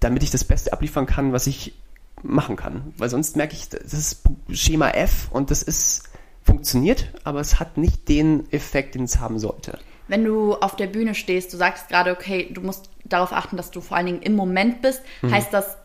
[0.00, 1.74] damit ich das Beste abliefern kann, was ich
[2.22, 2.94] machen kann.
[2.96, 6.07] Weil sonst merke ich, das ist Schema F und das ist
[6.48, 9.78] funktioniert, aber es hat nicht den Effekt, den es haben sollte.
[10.08, 13.70] Wenn du auf der Bühne stehst, du sagst gerade, okay, du musst darauf achten, dass
[13.70, 15.02] du vor allen Dingen im Moment bist.
[15.22, 15.32] Mhm.
[15.32, 15.76] Heißt das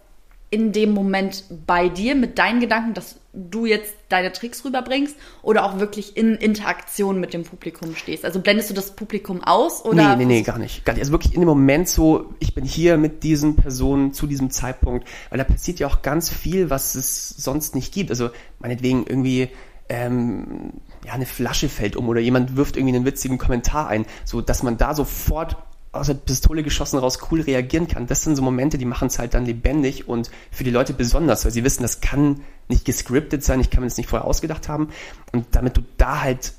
[0.49, 5.65] in dem Moment bei dir mit deinen Gedanken, dass du jetzt deine Tricks rüberbringst oder
[5.65, 8.23] auch wirklich in Interaktion mit dem Publikum stehst?
[8.23, 10.15] Also blendest du das Publikum aus oder?
[10.15, 10.85] nee, nee, nee, gar nicht.
[10.85, 11.01] Gar nicht.
[11.01, 15.07] Also wirklich in dem Moment so, ich bin hier mit diesen Personen zu diesem Zeitpunkt,
[15.29, 18.11] weil da passiert ja auch ganz viel, was es sonst nicht gibt.
[18.11, 19.49] Also meinetwegen irgendwie
[19.89, 20.73] ähm,
[21.05, 24.63] ja, eine Flasche fällt um oder jemand wirft irgendwie einen witzigen Kommentar ein, so dass
[24.63, 25.57] man da sofort
[25.91, 28.07] aus der Pistole geschossen raus cool reagieren kann.
[28.07, 31.45] Das sind so Momente, die machen es halt dann lebendig und für die Leute besonders,
[31.45, 34.67] weil sie wissen, das kann nicht gescriptet sein, ich kann mir das nicht vorher ausgedacht
[34.67, 34.89] haben.
[35.31, 36.53] Und damit du da halt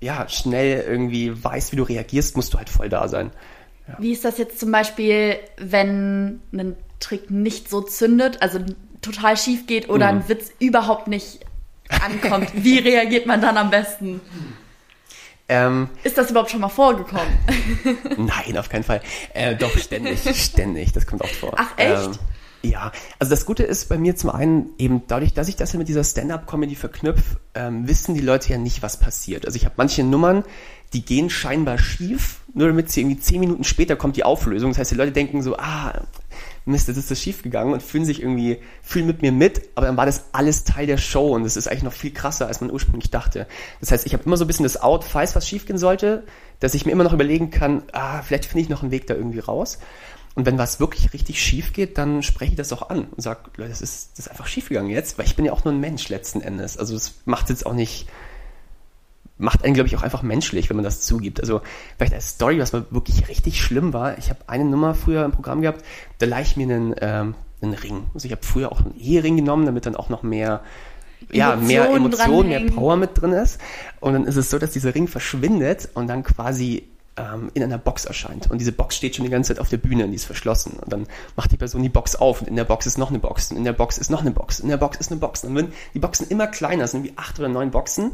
[0.00, 3.30] ja schnell irgendwie weißt, wie du reagierst, musst du halt voll da sein.
[3.86, 3.96] Ja.
[4.00, 8.58] Wie ist das jetzt zum Beispiel, wenn ein Trick nicht so zündet, also
[9.02, 10.18] total schief geht oder mhm.
[10.18, 11.40] ein Witz überhaupt nicht
[12.02, 12.50] ankommt?
[12.54, 14.20] Wie reagiert man dann am besten?
[15.48, 17.32] Ähm, ist das überhaupt schon mal vorgekommen?
[18.18, 19.00] Nein, auf keinen Fall.
[19.32, 20.92] Äh, doch, ständig, ständig.
[20.92, 21.54] Das kommt oft vor.
[21.56, 22.06] Ach, echt?
[22.06, 22.18] Ähm,
[22.62, 25.78] ja, also das Gute ist bei mir zum einen eben dadurch, dass ich das ja
[25.78, 29.46] mit dieser Stand-up-Comedy verknüpfe, ähm, wissen die Leute ja nicht, was passiert.
[29.46, 30.44] Also ich habe manche Nummern,
[30.92, 34.70] die gehen scheinbar schief, nur damit sie irgendwie zehn Minuten später kommt die Auflösung.
[34.70, 36.02] Das heißt, die Leute denken so, ah,
[36.68, 39.96] Mist, jetzt ist das schief und fühlen sich irgendwie, fühlen mit mir mit, aber dann
[39.96, 42.70] war das alles Teil der Show und das ist eigentlich noch viel krasser, als man
[42.70, 43.46] ursprünglich dachte.
[43.80, 46.24] Das heißt, ich habe immer so ein bisschen das Out, falls was schief gehen sollte,
[46.60, 49.14] dass ich mir immer noch überlegen kann, ah, vielleicht finde ich noch einen Weg da
[49.14, 49.78] irgendwie raus.
[50.34, 53.40] Und wenn was wirklich richtig schief geht, dann spreche ich das auch an und sage,
[53.56, 55.74] Leute, das ist, das ist einfach schief gegangen jetzt, weil ich bin ja auch nur
[55.74, 56.76] ein Mensch letzten Endes.
[56.78, 58.06] Also das macht jetzt auch nicht,
[59.38, 61.40] macht einen, glaube ich, auch einfach menschlich, wenn man das zugibt.
[61.40, 61.60] Also
[61.96, 64.18] vielleicht als Story, was mal wirklich richtig schlimm war.
[64.18, 65.84] Ich habe eine Nummer früher im Programm gehabt,
[66.18, 68.04] da leih ich mir einen, ähm, einen Ring.
[68.14, 70.62] Also ich habe früher auch einen Ehering genommen, damit dann auch noch mehr
[71.32, 73.60] ja, mehr Emotion, mehr Power mit drin ist.
[74.00, 76.84] Und dann ist es so, dass dieser Ring verschwindet und dann quasi
[77.18, 78.50] ähm, in einer Box erscheint.
[78.50, 80.74] Und diese Box steht schon die ganze Zeit auf der Bühne und die ist verschlossen.
[80.80, 83.18] Und dann macht die Person die Box auf und in der Box ist noch eine
[83.18, 85.42] Box und in der Box ist noch eine Box, in der Box ist eine Box.
[85.42, 88.12] Und dann werden die Boxen immer kleiner, es sind irgendwie acht oder neun Boxen.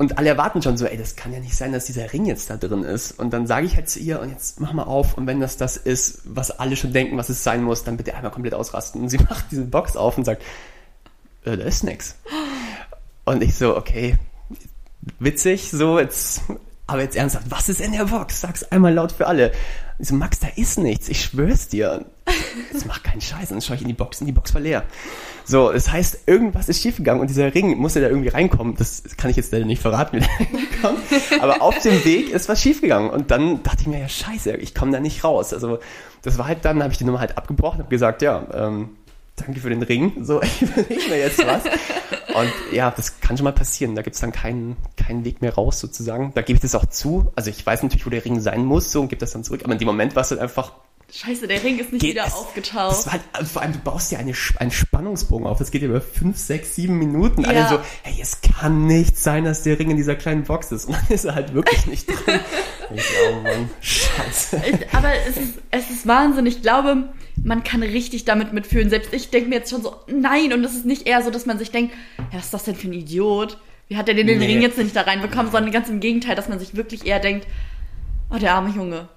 [0.00, 2.48] Und alle erwarten schon so, ey, das kann ja nicht sein, dass dieser Ring jetzt
[2.48, 3.18] da drin ist.
[3.18, 5.18] Und dann sage ich halt zu ihr, und jetzt mach mal auf.
[5.18, 8.14] Und wenn das das ist, was alle schon denken, was es sein muss, dann bitte
[8.14, 9.02] einmal komplett ausrasten.
[9.02, 10.40] Und sie macht diese Box auf und sagt,
[11.44, 12.16] äh, da ist nix.
[13.26, 14.16] Und ich so, okay,
[15.18, 16.44] witzig, so, jetzt,
[16.86, 18.40] aber jetzt ernsthaft, was ist in der Box?
[18.40, 19.52] Sag's einmal laut für alle.
[19.98, 22.06] Ich so, Max, da ist nichts, ich schwör's dir.
[22.72, 23.50] Das macht keinen Scheiß.
[23.50, 24.84] Und dann schaue ich in die Box und die Box war leer.
[25.44, 28.76] So, das heißt, irgendwas ist schiefgegangen und dieser Ring musste da irgendwie reinkommen.
[28.76, 31.42] Das kann ich jetzt leider nicht verraten, wie der reinkommt.
[31.42, 33.10] Aber auf dem Weg ist was schiefgegangen.
[33.10, 35.52] Und dann dachte ich mir, ja scheiße, ich komme da nicht raus.
[35.52, 35.78] Also
[36.22, 38.90] das war halt dann, habe ich die Nummer halt abgebrochen, habe gesagt, ja, ähm,
[39.36, 40.24] danke für den Ring.
[40.24, 41.64] So, ich überlege mir jetzt was.
[41.64, 43.94] Und ja, das kann schon mal passieren.
[43.94, 46.32] Da gibt es dann keinen, keinen Weg mehr raus sozusagen.
[46.34, 47.32] Da gebe ich das auch zu.
[47.34, 49.62] Also ich weiß natürlich, wo der Ring sein muss so, und gebe das dann zurück.
[49.64, 50.72] Aber in dem Moment war es halt einfach
[51.12, 53.10] Scheiße, der Ring ist nicht geht, wieder es, aufgetaucht.
[53.10, 55.58] Halt, also vor allem, du baust ja eine, einen Spannungsbogen auf.
[55.58, 57.42] Das geht ja über fünf, sechs, sieben Minuten.
[57.42, 57.48] Ja.
[57.48, 60.86] Alle so, hey, es kann nicht sein, dass der Ring in dieser kleinen Box ist.
[60.86, 62.40] Und dann ist er halt wirklich nicht drin.
[62.94, 64.62] ich glaube, Mann, scheiße.
[64.92, 66.46] Aber es ist, es ist Wahnsinn.
[66.46, 67.08] Ich glaube,
[67.42, 68.88] man kann richtig damit mitfühlen.
[68.88, 70.52] Selbst ich denke mir jetzt schon so, nein.
[70.52, 72.76] Und es ist nicht eher so, dass man sich denkt, ja, was ist das denn
[72.76, 73.58] für ein Idiot?
[73.88, 74.38] Wie hat der den, nee.
[74.38, 75.50] den Ring jetzt nicht da reinbekommen?
[75.50, 77.48] Sondern ganz im Gegenteil, dass man sich wirklich eher denkt,
[78.32, 79.08] oh, der arme Junge.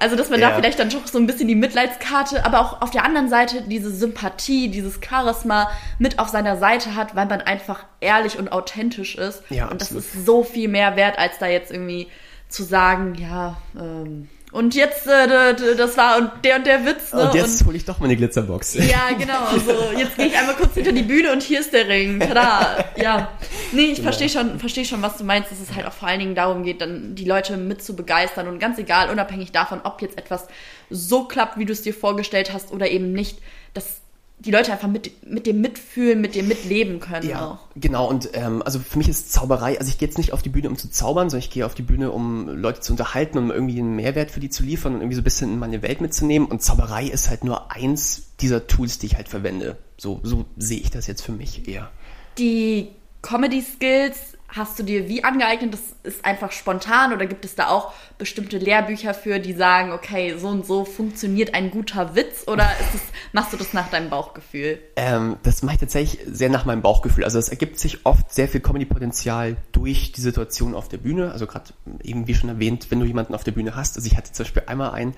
[0.00, 0.50] Also, dass man ja.
[0.50, 3.62] da vielleicht dann doch so ein bisschen die Mitleidskarte, aber auch auf der anderen Seite
[3.62, 9.16] diese Sympathie, dieses Charisma mit auf seiner Seite hat, weil man einfach ehrlich und authentisch
[9.16, 9.42] ist.
[9.50, 12.08] Ja, und das ist so viel mehr wert, als da jetzt irgendwie
[12.48, 17.12] zu sagen, ja, ähm, und jetzt, äh, das war und der und der Witz.
[17.12, 17.22] Ne?
[17.22, 18.74] Und jetzt hole ich doch meine Glitzerbox.
[18.74, 19.44] Ja, genau.
[19.44, 22.18] Also jetzt gehe ich einmal kurz hinter die Bühne und hier ist der Ring.
[22.18, 22.84] Tada.
[22.96, 23.32] Ja.
[23.72, 24.04] Nee, ich genau.
[24.04, 26.62] verstehe schon, verstehe schon, was du meinst, dass es halt auch vor allen Dingen darum
[26.62, 30.46] geht, dann die Leute mit zu begeistern und ganz egal, unabhängig davon, ob jetzt etwas
[30.88, 33.38] so klappt, wie du es dir vorgestellt hast oder eben nicht,
[33.74, 34.00] dass
[34.40, 37.58] die Leute einfach mit, mit dem mitfühlen, mit dem mitleben können ja, auch.
[37.74, 40.48] Genau, und ähm, also für mich ist Zauberei, also ich gehe jetzt nicht auf die
[40.48, 43.50] Bühne, um zu zaubern, sondern ich gehe auf die Bühne, um Leute zu unterhalten, um
[43.50, 46.00] irgendwie einen Mehrwert für die zu liefern und irgendwie so ein bisschen in meine Welt
[46.00, 46.46] mitzunehmen.
[46.46, 49.76] Und Zauberei ist halt nur eins dieser Tools, die ich halt verwende.
[49.96, 51.90] So, so sehe ich das jetzt für mich eher.
[52.38, 52.90] Die
[53.22, 55.74] Comedy Skills hast du dir wie angeeignet?
[55.74, 60.36] Das ist einfach spontan oder gibt es da auch bestimmte Lehrbücher für, die sagen, okay,
[60.38, 64.80] so und so funktioniert ein guter Witz oder das, machst du das nach deinem Bauchgefühl?
[64.96, 67.24] Ähm, das mache ich tatsächlich sehr nach meinem Bauchgefühl.
[67.24, 71.30] Also es ergibt sich oft sehr viel Comedy-Potenzial durch die Situation auf der Bühne.
[71.30, 71.66] Also gerade
[72.02, 73.96] eben wie schon erwähnt, wenn du jemanden auf der Bühne hast.
[73.96, 75.14] Also ich hatte zum Beispiel einmal einen,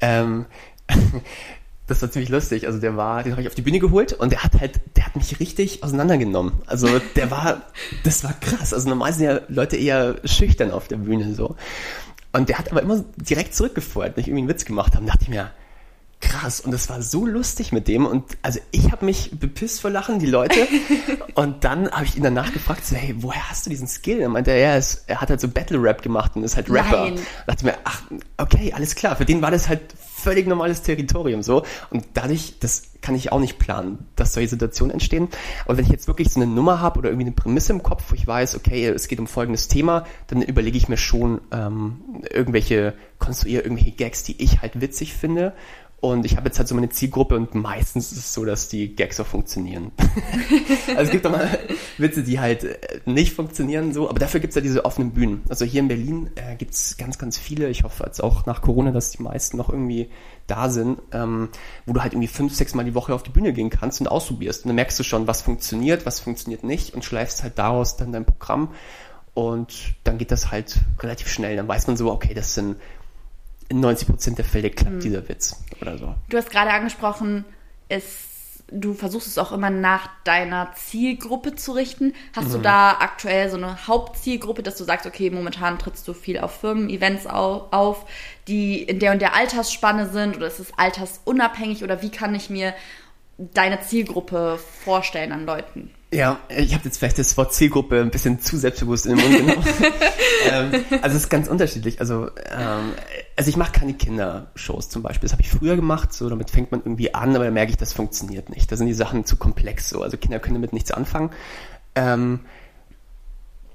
[0.00, 0.46] ähm,
[1.86, 2.66] das war ziemlich lustig.
[2.66, 5.06] Also der war, den habe ich auf die Bühne geholt und der hat halt, der
[5.06, 6.52] hat mich richtig auseinandergenommen.
[6.66, 7.62] Also der war,
[8.02, 8.74] das war krass.
[8.74, 11.56] Also normal sind ja Leute eher schüchtern auf der Bühne so.
[12.32, 15.06] Und der hat aber immer direkt zurückgefeuert, nicht irgendwie einen Witz gemacht haben.
[15.06, 15.50] Da dachte ich mir,
[16.20, 16.60] krass.
[16.60, 18.04] Und das war so lustig mit dem.
[18.04, 20.66] Und also ich habe mich bepisst vor Lachen, die Leute.
[21.34, 24.20] und dann habe ich ihn danach gefragt, so, hey, woher hast du diesen Skill?
[24.20, 27.04] Er meinte, er, ist, er hat halt so Battle Rap gemacht und ist halt Rapper.
[27.04, 27.14] Nein.
[27.46, 28.02] Da dachte ich mir, ach,
[28.38, 29.16] okay, alles klar.
[29.16, 29.82] Für den war das halt
[30.26, 31.62] völlig normales Territorium so.
[31.90, 35.28] Und dadurch, das kann ich auch nicht planen, dass solche Situationen entstehen.
[35.64, 38.06] Aber wenn ich jetzt wirklich so eine Nummer habe oder irgendwie eine Prämisse im Kopf,
[38.08, 42.24] wo ich weiß, okay, es geht um folgendes Thema, dann überlege ich mir schon ähm,
[42.28, 45.52] irgendwelche, konstruiere irgendwelche Gags, die ich halt witzig finde
[46.00, 48.94] und ich habe jetzt halt so meine Zielgruppe und meistens ist es so, dass die
[48.94, 49.92] Gags auch funktionieren.
[50.88, 51.58] also es gibt auch mal
[51.96, 55.42] Witze, die halt äh, nicht funktionieren so, aber dafür gibt es ja diese offenen Bühnen.
[55.48, 57.70] Also hier in Berlin äh, gibt es ganz, ganz viele.
[57.70, 60.10] Ich hoffe jetzt auch nach Corona, dass die meisten noch irgendwie
[60.46, 61.48] da sind, ähm,
[61.86, 64.06] wo du halt irgendwie fünf, sechs Mal die Woche auf die Bühne gehen kannst und
[64.06, 64.64] ausprobierst.
[64.64, 68.12] Und dann merkst du schon, was funktioniert, was funktioniert nicht und schleifst halt daraus dann
[68.12, 68.74] dein Programm.
[69.32, 71.56] Und dann geht das halt relativ schnell.
[71.56, 72.76] Dann weiß man so, okay, das sind
[73.68, 75.00] in 90 Prozent der Fälle klappt mhm.
[75.00, 76.14] dieser Witz oder so.
[76.28, 77.44] Du hast gerade angesprochen,
[77.88, 82.14] es, du versuchst es auch immer nach deiner Zielgruppe zu richten.
[82.34, 82.52] Hast mhm.
[82.52, 86.60] du da aktuell so eine Hauptzielgruppe, dass du sagst, okay, momentan trittst du viel auf
[86.60, 88.06] Firmen-Events auf, auf,
[88.48, 92.50] die in der und der Altersspanne sind oder ist es altersunabhängig oder wie kann ich
[92.50, 92.74] mir
[93.38, 95.90] deine Zielgruppe vorstellen an Leuten?
[96.12, 99.38] Ja, ich habe jetzt vielleicht das Wort Zielgruppe ein bisschen zu selbstbewusst in den Mund
[99.38, 99.66] genommen.
[100.50, 101.98] ähm, also es ist ganz unterschiedlich.
[101.98, 102.92] Also, ähm,
[103.34, 105.26] also ich mache keine Kindershows zum Beispiel.
[105.26, 107.76] Das habe ich früher gemacht, so damit fängt man irgendwie an, aber da merke ich,
[107.76, 108.70] das funktioniert nicht.
[108.70, 110.00] Da sind die Sachen zu komplex so.
[110.02, 111.30] Also Kinder können damit nichts anfangen.
[111.96, 112.40] Ähm,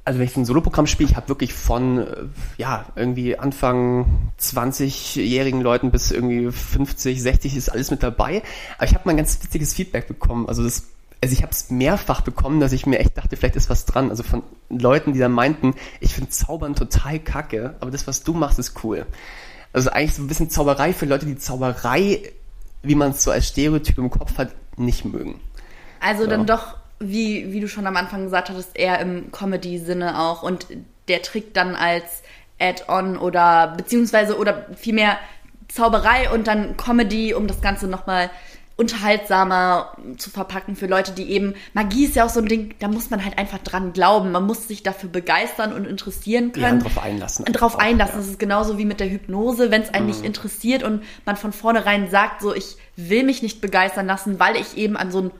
[0.05, 2.15] also wenn ich ein Soloprogramm spiele, ich habe wirklich von äh,
[2.57, 8.41] ja irgendwie Anfang 20-jährigen Leuten bis irgendwie 50, 60 ist alles mit dabei.
[8.77, 10.47] Aber ich habe mal ein ganz witziges Feedback bekommen.
[10.47, 10.87] Also das
[11.21, 14.09] also ich habe es mehrfach bekommen, dass ich mir echt dachte, vielleicht ist was dran.
[14.09, 18.33] Also von Leuten, die dann meinten, ich finde Zaubern total kacke, aber das, was du
[18.33, 19.05] machst, ist cool.
[19.71, 22.21] Also eigentlich so ein bisschen Zauberei für Leute, die Zauberei,
[22.81, 25.39] wie man es so als Stereotyp im Kopf hat, nicht mögen.
[25.99, 26.29] Also so.
[26.29, 30.65] dann doch, wie, wie du schon am Anfang gesagt hattest, eher im Comedy-Sinne auch und
[31.07, 32.23] der Trick dann als
[32.59, 35.17] Add-on oder beziehungsweise oder vielmehr
[35.67, 38.31] Zauberei und dann Comedy, um das Ganze nochmal mal
[38.81, 42.87] unterhaltsamer zu verpacken für Leute, die eben, Magie ist ja auch so ein Ding, da
[42.87, 44.31] muss man halt einfach dran glauben.
[44.31, 46.79] Man muss sich dafür begeistern und interessieren können.
[46.79, 47.45] Ja, drauf einlassen.
[47.45, 48.15] Drauf einlassen.
[48.15, 48.21] Ja.
[48.21, 49.69] Das ist genauso wie mit der Hypnose.
[49.69, 50.11] Wenn es einen mhm.
[50.11, 54.55] nicht interessiert und man von vornherein sagt, so, ich will mich nicht begeistern lassen, weil
[54.55, 55.31] ich eben an so ein,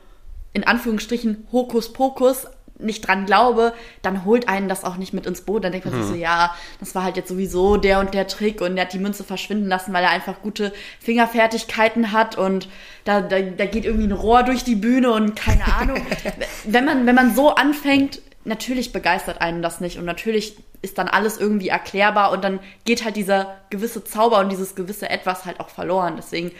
[0.52, 2.46] in Anführungsstrichen, Hokuspokus
[2.82, 5.64] nicht dran glaube, dann holt einen das auch nicht mit ins Boot.
[5.64, 6.02] Dann denkt man hm.
[6.02, 6.22] sich so, mhm.
[6.22, 9.24] ja, das war halt jetzt sowieso der und der Trick und der hat die Münze
[9.24, 12.68] verschwinden lassen, weil er einfach gute Fingerfertigkeiten hat und
[13.04, 16.06] da, da, da geht irgendwie ein Rohr durch die Bühne und keine Ahnung.
[16.64, 21.08] wenn man, wenn man so anfängt, natürlich begeistert einen das nicht und natürlich ist dann
[21.08, 25.60] alles irgendwie erklärbar und dann geht halt dieser gewisse Zauber und dieses gewisse Etwas halt
[25.60, 26.14] auch verloren.
[26.16, 26.50] Deswegen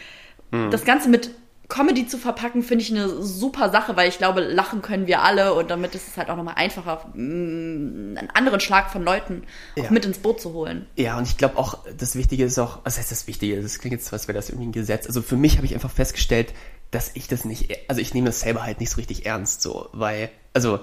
[0.53, 0.71] hm.
[0.71, 1.31] das Ganze mit
[1.73, 5.55] Comedy zu verpacken, finde ich eine super Sache, weil ich glaube, lachen können wir alle
[5.55, 9.91] und damit ist es halt auch nochmal einfacher, mm, einen anderen Schlag von Leuten ja.
[9.91, 10.85] mit ins Boot zu holen.
[10.97, 13.63] Ja, und ich glaube auch, das Wichtige ist auch, was heißt das Wichtige?
[13.63, 15.07] Das klingt jetzt, als wäre das irgendwie ein Gesetz.
[15.07, 16.53] Also für mich habe ich einfach festgestellt,
[16.91, 19.89] dass ich das nicht, also ich nehme das selber halt nicht so richtig ernst, so,
[19.95, 20.81] weil, also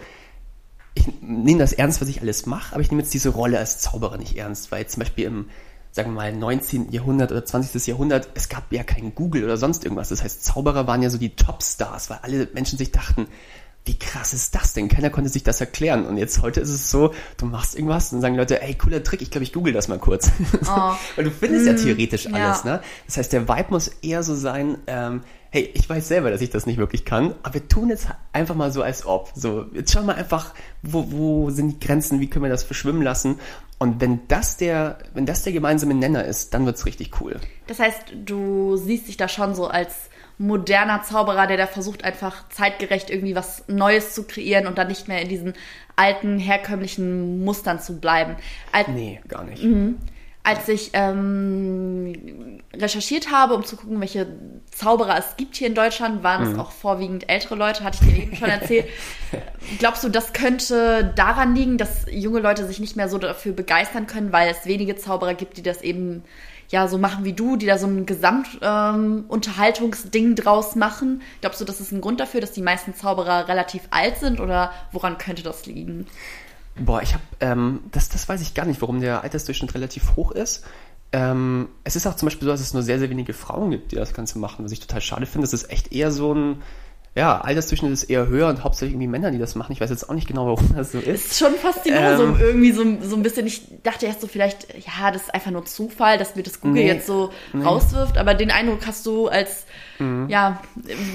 [0.96, 3.78] ich nehme das ernst, was ich alles mache, aber ich nehme jetzt diese Rolle als
[3.78, 5.50] Zauberer nicht ernst, weil zum Beispiel im
[5.92, 6.92] sagen wir mal, 19.
[6.92, 7.88] Jahrhundert oder 20.
[7.88, 10.10] Jahrhundert, es gab ja kein Google oder sonst irgendwas.
[10.10, 13.28] Das heißt, Zauberer waren ja so die Topstars, weil alle Menschen sich dachten,
[13.86, 14.88] wie krass ist das denn?
[14.88, 16.06] Keiner konnte sich das erklären.
[16.06, 19.22] Und jetzt heute ist es so, du machst irgendwas und sagen Leute, ey, cooler Trick,
[19.22, 20.30] ich glaube, ich google das mal kurz.
[20.64, 20.94] Oh.
[21.16, 22.74] Weil du findest mm, ja theoretisch alles, ja.
[22.74, 22.82] ne?
[23.08, 26.50] Das heißt, der Vibe muss eher so sein, ähm, hey, ich weiß selber, dass ich
[26.50, 29.32] das nicht wirklich kann, aber wir tun jetzt einfach mal so, als ob.
[29.36, 33.02] So, jetzt schauen wir einfach, wo, wo sind die Grenzen, wie können wir das verschwimmen
[33.02, 33.40] lassen?
[33.80, 37.40] Und wenn das der, wenn das der gemeinsame Nenner ist, dann wird's richtig cool.
[37.68, 42.48] Das heißt, du siehst dich da schon so als moderner Zauberer, der da versucht, einfach
[42.50, 45.54] zeitgerecht irgendwie was Neues zu kreieren und dann nicht mehr in diesen
[45.96, 48.36] alten, herkömmlichen Mustern zu bleiben.
[48.72, 49.64] Als, nee, gar nicht.
[49.64, 49.98] Mhm
[50.50, 54.26] als ich ähm, recherchiert habe, um zu gucken, welche
[54.72, 56.54] Zauberer es gibt hier in Deutschland, waren mhm.
[56.54, 58.88] es auch vorwiegend ältere Leute, hatte ich dir eben schon erzählt.
[59.80, 64.08] Glaubst du, das könnte daran liegen, dass junge Leute sich nicht mehr so dafür begeistern
[64.08, 66.24] können, weil es wenige Zauberer gibt, die das eben
[66.70, 71.22] ja so machen wie du, die da so ein Gesamtunterhaltungsding ähm, draus machen?
[71.42, 74.72] Glaubst du, das ist ein Grund dafür, dass die meisten Zauberer relativ alt sind oder
[74.92, 76.08] woran könnte das liegen?
[76.80, 80.32] Boah, ich habe, ähm, das, das weiß ich gar nicht, warum der Altersdurchschnitt relativ hoch
[80.32, 80.66] ist.
[81.12, 83.92] Ähm, es ist auch zum Beispiel so, dass es nur sehr, sehr wenige Frauen gibt,
[83.92, 85.46] die das Ganze machen, was ich total schade finde.
[85.46, 86.62] Es ist echt eher so ein,
[87.16, 89.72] ja, Altersdurchschnitt ist eher höher und hauptsächlich irgendwie Männer, die das machen.
[89.74, 91.32] Ich weiß jetzt auch nicht genau, warum das so ist.
[91.32, 93.48] Ist schon Faszinosum ähm, irgendwie so, so ein bisschen.
[93.48, 96.84] Ich dachte erst so vielleicht, ja, das ist einfach nur Zufall, dass mir das Google
[96.84, 97.66] nee, jetzt so nee.
[97.66, 98.18] rauswirft.
[98.18, 99.66] Aber den Eindruck hast du als,
[99.98, 100.30] mhm.
[100.30, 100.62] ja,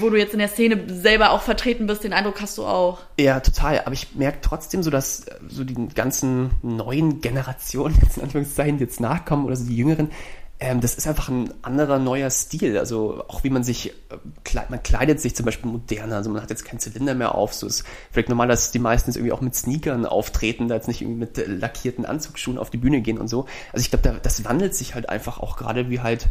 [0.01, 2.99] wo du jetzt in der Szene selber auch vertreten bist, den Eindruck hast du auch.
[3.19, 3.83] Ja, total.
[3.85, 9.01] Aber ich merke trotzdem so, dass so die ganzen neuen Generationen, jetzt in Anführungszeichen, jetzt
[9.01, 10.11] nachkommen oder so die Jüngeren,
[10.61, 12.79] ähm, das ist einfach ein anderer neuer Stil.
[12.79, 16.17] Also auch wie man sich, äh, man kleidet sich zum Beispiel moderner.
[16.17, 17.55] Also man hat jetzt keinen Zylinder mehr auf.
[17.55, 20.88] So ist vielleicht normal, dass die meisten jetzt irgendwie auch mit Sneakern auftreten, da jetzt
[20.88, 23.47] nicht irgendwie mit lackierten Anzugsschuhen auf die Bühne gehen und so.
[23.73, 26.29] Also ich glaube, da, das wandelt sich halt einfach auch gerade wie halt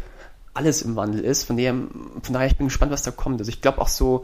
[0.54, 1.44] alles im Wandel ist.
[1.44, 3.42] Von daher, von daher ich bin gespannt, was da kommt.
[3.42, 4.24] Also ich glaube auch so,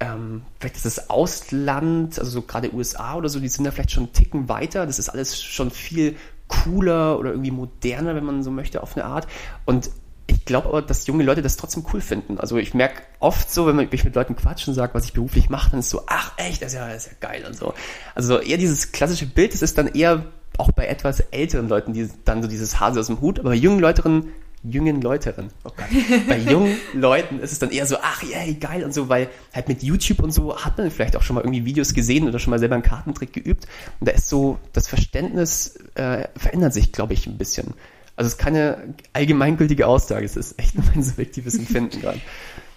[0.00, 3.92] ähm, vielleicht ist das Ausland, also so gerade USA oder so, die sind da vielleicht
[3.92, 4.86] schon einen Ticken weiter.
[4.86, 6.16] Das ist alles schon viel
[6.50, 9.26] cooler oder irgendwie moderner, wenn man so möchte, auf eine Art.
[9.64, 9.90] Und
[10.26, 12.38] ich glaube aber, dass junge Leute das trotzdem cool finden.
[12.38, 15.70] Also ich merke oft so, wenn ich mit Leuten quatschen sage, was ich beruflich mache,
[15.70, 17.74] dann ist so, ach echt, das ist ja, das ist ja geil und so.
[18.14, 20.24] Also eher dieses klassische Bild, das ist dann eher
[20.58, 23.56] auch bei etwas älteren Leuten, die dann so dieses Hase aus dem Hut, aber bei
[23.56, 24.28] jungen Leuten
[24.62, 25.50] jungen Leuteren.
[25.64, 25.86] Oh Gott.
[26.28, 29.68] Bei jungen Leuten ist es dann eher so, ach yay, geil und so, weil halt
[29.68, 32.50] mit YouTube und so hat man vielleicht auch schon mal irgendwie Videos gesehen oder schon
[32.50, 33.66] mal selber einen Kartentrick geübt.
[34.00, 37.74] Und da ist so, das Verständnis äh, verändert sich, glaube ich, ein bisschen.
[38.16, 42.20] Also es ist keine allgemeingültige Aussage, es ist echt nur mein subjektives Empfinden gerade.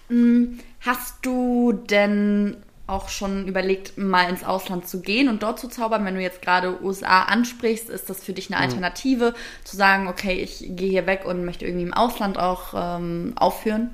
[0.08, 5.68] Mm, hast du denn auch schon überlegt, mal ins Ausland zu gehen und dort zu
[5.68, 6.04] zaubern?
[6.04, 8.70] Wenn du jetzt gerade USA ansprichst, ist das für dich eine mhm.
[8.70, 9.64] Alternative, mhm.
[9.64, 13.90] zu sagen, okay, ich gehe hier weg und möchte irgendwie im Ausland auch ähm, aufführen?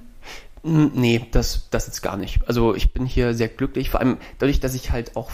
[0.63, 2.41] Nee, das, das jetzt gar nicht.
[2.47, 5.31] Also ich bin hier sehr glücklich, vor allem dadurch, dass ich halt auch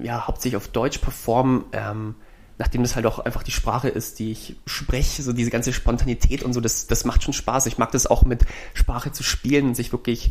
[0.00, 2.14] ja, hauptsächlich auf Deutsch performe, ähm,
[2.58, 6.42] nachdem das halt auch einfach die Sprache ist, die ich spreche, so diese ganze Spontanität
[6.42, 7.66] und so, das, das macht schon Spaß.
[7.66, 10.30] Ich mag das auch mit Sprache zu spielen und sich wirklich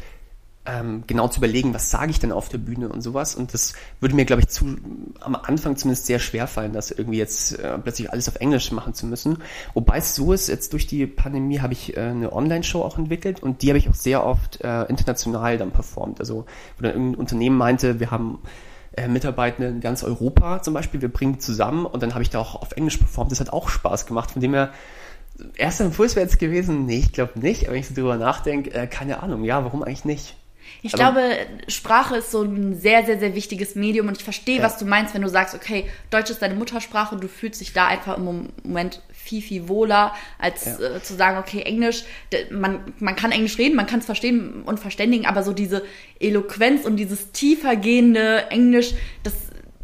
[0.65, 3.35] ähm, genau zu überlegen, was sage ich denn auf der Bühne und sowas.
[3.35, 4.77] Und das würde mir, glaube ich, zu,
[5.19, 8.93] am Anfang zumindest sehr schwer fallen, das irgendwie jetzt äh, plötzlich alles auf Englisch machen
[8.93, 9.39] zu müssen.
[9.73, 13.41] Wobei es so ist, jetzt durch die Pandemie habe ich äh, eine Online-Show auch entwickelt
[13.41, 16.19] und die habe ich auch sehr oft äh, international dann performt.
[16.19, 16.45] Also
[16.77, 18.39] wo dann irgendein Unternehmen meinte, wir haben
[18.93, 22.39] äh, Mitarbeitende in ganz Europa zum Beispiel, wir bringen zusammen und dann habe ich da
[22.39, 23.31] auch auf Englisch performt.
[23.31, 24.71] Das hat auch Spaß gemacht, von dem her
[25.55, 28.71] erster Impuls wäre jetzt gewesen, nee, ich glaube nicht, aber wenn ich so drüber nachdenke,
[28.73, 30.35] äh, keine Ahnung, ja, warum eigentlich nicht?
[30.83, 34.57] Ich Aber glaube, Sprache ist so ein sehr, sehr, sehr wichtiges Medium und ich verstehe,
[34.57, 34.63] ja.
[34.63, 37.73] was du meinst, wenn du sagst, okay, Deutsch ist deine Muttersprache und du fühlst dich
[37.73, 40.95] da einfach im Moment viel, viel wohler, als ja.
[40.95, 42.03] äh, zu sagen, okay, Englisch,
[42.49, 45.83] man, man kann Englisch reden, man kann es verstehen und verständigen, aber so diese
[46.19, 49.33] Eloquenz und dieses tiefergehende Englisch, das,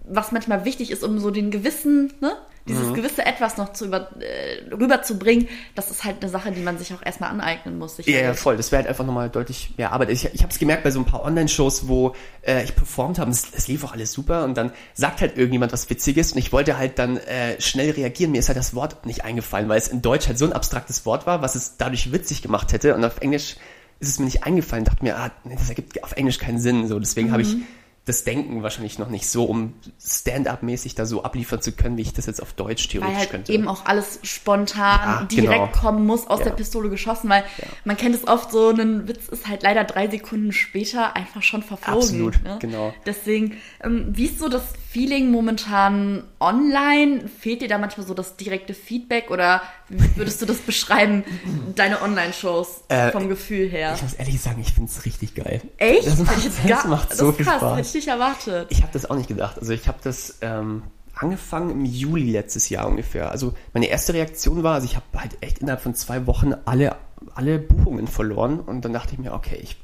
[0.10, 2.38] was manchmal wichtig ist, um so den gewissen, ne?
[2.68, 2.94] dieses mhm.
[2.96, 6.94] gewisse Etwas noch zu über, äh, rüberzubringen, das ist halt eine Sache, die man sich
[6.94, 7.98] auch erstmal aneignen muss.
[8.06, 8.58] Ja, ja, voll.
[8.58, 10.10] Das wäre halt einfach nochmal deutlich mehr Arbeit.
[10.10, 12.14] Ich, ich habe es gemerkt bei so ein paar Online-Shows, wo
[12.46, 15.72] äh, ich performt habe, es, es lief auch alles super und dann sagt halt irgendjemand
[15.72, 18.32] was Witziges und ich wollte halt dann äh, schnell reagieren.
[18.32, 21.06] Mir ist halt das Wort nicht eingefallen, weil es in Deutsch halt so ein abstraktes
[21.06, 23.56] Wort war, was es dadurch witzig gemacht hätte und auf Englisch
[24.00, 24.86] ist es mir nicht eingefallen.
[24.86, 26.88] Dachte mir, ah, das ergibt auf Englisch keinen Sinn.
[26.88, 27.32] So, deswegen mhm.
[27.32, 27.56] habe ich
[28.08, 32.14] das Denken wahrscheinlich noch nicht so, um Stand-up-mäßig da so abliefern zu können, wie ich
[32.14, 33.52] das jetzt auf Deutsch theoretisch weil halt könnte.
[33.52, 35.82] eben auch alles spontan ja, direkt genau.
[35.82, 36.46] kommen muss, aus ja.
[36.46, 37.68] der Pistole geschossen, weil ja.
[37.84, 41.64] man kennt es oft so, ein Witz ist halt leider drei Sekunden später einfach schon
[41.64, 42.00] verflogen.
[42.00, 42.58] Absolut, ne?
[42.62, 42.94] genau.
[43.06, 44.64] Deswegen, ähm, wie ist so das
[44.98, 47.28] Feeling momentan online?
[47.28, 51.24] Fehlt dir da manchmal so das direkte Feedback oder wie würdest du das beschreiben,
[51.76, 53.94] deine Online-Shows äh, vom Gefühl her?
[53.96, 55.62] Ich muss ehrlich sagen, ich finde es richtig geil.
[55.78, 56.08] Echt?
[56.08, 58.70] Das macht, das macht so viel krass, Spaß nicht erwartet.
[58.72, 59.60] Ich habe das auch nicht gedacht.
[59.60, 60.82] Also ich habe das ähm,
[61.14, 63.30] angefangen im Juli letztes Jahr ungefähr.
[63.30, 66.96] Also meine erste Reaktion war, also ich habe halt echt innerhalb von zwei Wochen alle,
[67.36, 69.78] alle Buchungen verloren und dann dachte ich mir, okay, ich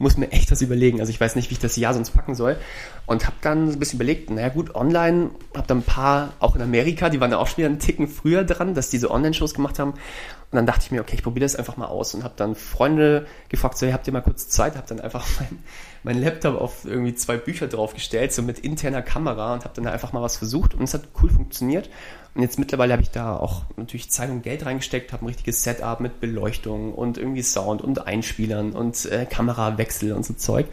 [0.00, 0.98] muss mir echt was überlegen.
[0.98, 2.56] Also ich weiß nicht, wie ich das Jahr sonst packen soll.
[3.04, 6.62] Und habe dann ein bisschen überlegt, naja gut, online, habe dann ein paar, auch in
[6.62, 9.78] Amerika, die waren da auch schon wieder einen Ticken früher dran, dass diese Online-Shows gemacht
[9.78, 9.90] haben.
[9.90, 12.54] Und dann dachte ich mir, okay, ich probiere das einfach mal aus und habe dann
[12.54, 14.74] Freunde gefragt, so, hey, habt ihr mal kurz Zeit?
[14.74, 15.58] Habe dann einfach mein,
[16.02, 20.14] mein Laptop auf irgendwie zwei Bücher draufgestellt, so mit interner Kamera und habe dann einfach
[20.14, 21.90] mal was versucht und es hat cool funktioniert.
[22.34, 25.64] Und jetzt mittlerweile habe ich da auch natürlich Zeit und Geld reingesteckt, habe ein richtiges
[25.64, 30.66] Setup mit Beleuchtung und irgendwie Sound und Einspielern und äh, Kamerawechsel und so Zeug.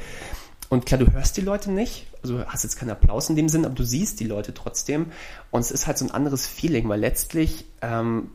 [0.70, 3.66] Und klar, du hörst die Leute nicht, also hast jetzt keinen Applaus in dem Sinn,
[3.66, 5.08] aber du siehst die Leute trotzdem.
[5.50, 8.32] Und es ist halt so ein anderes Feeling, weil letztlich ähm,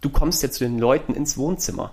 [0.00, 1.92] du kommst ja zu den Leuten ins Wohnzimmer.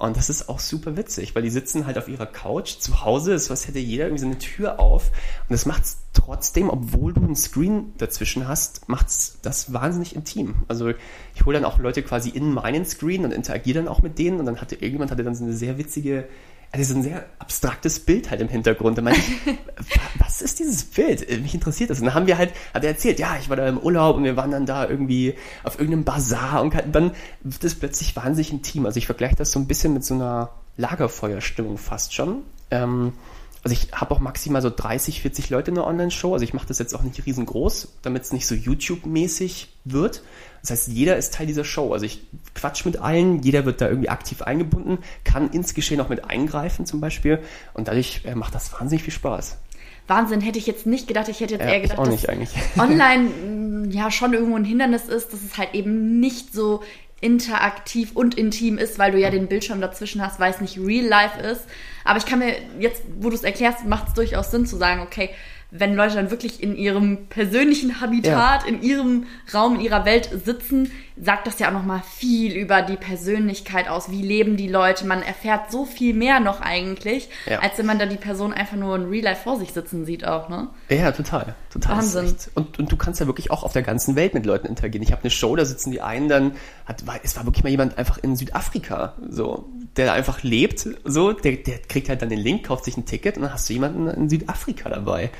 [0.00, 3.34] Und das ist auch super witzig, weil die sitzen halt auf ihrer Couch zu Hause,
[3.34, 5.08] ist was hätte jeder irgendwie so eine Tür auf.
[5.08, 10.54] Und das macht's trotzdem, obwohl du einen Screen dazwischen hast, macht's das wahnsinnig intim.
[10.68, 10.94] Also
[11.34, 14.40] ich hole dann auch Leute quasi in meinen Screen und interagiere dann auch mit denen
[14.40, 16.26] und dann hatte irgendjemand hatte dann so eine sehr witzige
[16.72, 18.96] also so ein sehr abstraktes Bild halt im Hintergrund.
[18.96, 19.58] Da meinte ich,
[20.18, 21.28] was ist dieses Bild?
[21.42, 21.98] Mich interessiert das.
[21.98, 24.24] Und dann haben wir halt, hat er erzählt, ja, ich war da im Urlaub und
[24.24, 27.12] wir waren dann da irgendwie auf irgendeinem Bazar und dann
[27.42, 28.86] wird es plötzlich wahnsinnig intim.
[28.86, 32.42] Also ich vergleiche das so ein bisschen mit so einer Lagerfeuerstimmung fast schon.
[32.70, 33.14] Ähm,
[33.62, 36.32] also ich habe auch maximal so 30, 40 Leute in der Online-Show.
[36.32, 40.22] Also ich mache das jetzt auch nicht riesengroß, damit es nicht so YouTube-mäßig wird.
[40.62, 41.92] Das heißt, jeder ist Teil dieser Show.
[41.92, 42.22] Also ich
[42.54, 46.86] quatsch mit allen, jeder wird da irgendwie aktiv eingebunden, kann ins Geschehen auch mit eingreifen
[46.86, 47.40] zum Beispiel.
[47.74, 49.58] Und dadurch äh, macht das wahnsinnig viel Spaß.
[50.06, 51.28] Wahnsinn, hätte ich jetzt nicht gedacht.
[51.28, 52.28] Ich hätte jetzt Ja, eher gedacht, dass
[52.78, 56.82] online mh, ja schon irgendwo ein Hindernis ist, dass es halt eben nicht so
[57.20, 61.06] interaktiv und intim ist, weil du ja den Bildschirm dazwischen hast, weil es nicht real
[61.06, 61.66] life ist.
[62.04, 65.02] Aber ich kann mir jetzt, wo du es erklärst, macht es durchaus Sinn zu sagen,
[65.02, 65.30] okay,
[65.70, 70.90] wenn Leute dann wirklich in ihrem persönlichen Habitat, in ihrem Raum, in ihrer Welt sitzen,
[71.22, 74.10] sagt das ja auch nochmal viel über die Persönlichkeit aus.
[74.10, 75.06] Wie leben die Leute?
[75.06, 77.58] Man erfährt so viel mehr noch eigentlich, Ja.
[77.60, 80.26] als wenn man da die Person einfach nur in Real Life vor sich sitzen sieht
[80.26, 80.68] auch, ne?
[80.88, 81.54] Ja, total.
[81.72, 81.98] total.
[81.98, 82.34] Wahnsinn.
[82.54, 85.02] Und, und du kannst ja wirklich auch auf der ganzen Welt mit Leuten interagieren.
[85.02, 86.52] Ich habe eine Show, da sitzen die einen dann,
[86.86, 91.32] hat, war, es war wirklich mal jemand einfach in Südafrika, so, der einfach lebt, so,
[91.32, 93.74] der, der kriegt halt dann den Link, kauft sich ein Ticket und dann hast du
[93.74, 95.30] jemanden in Südafrika dabei.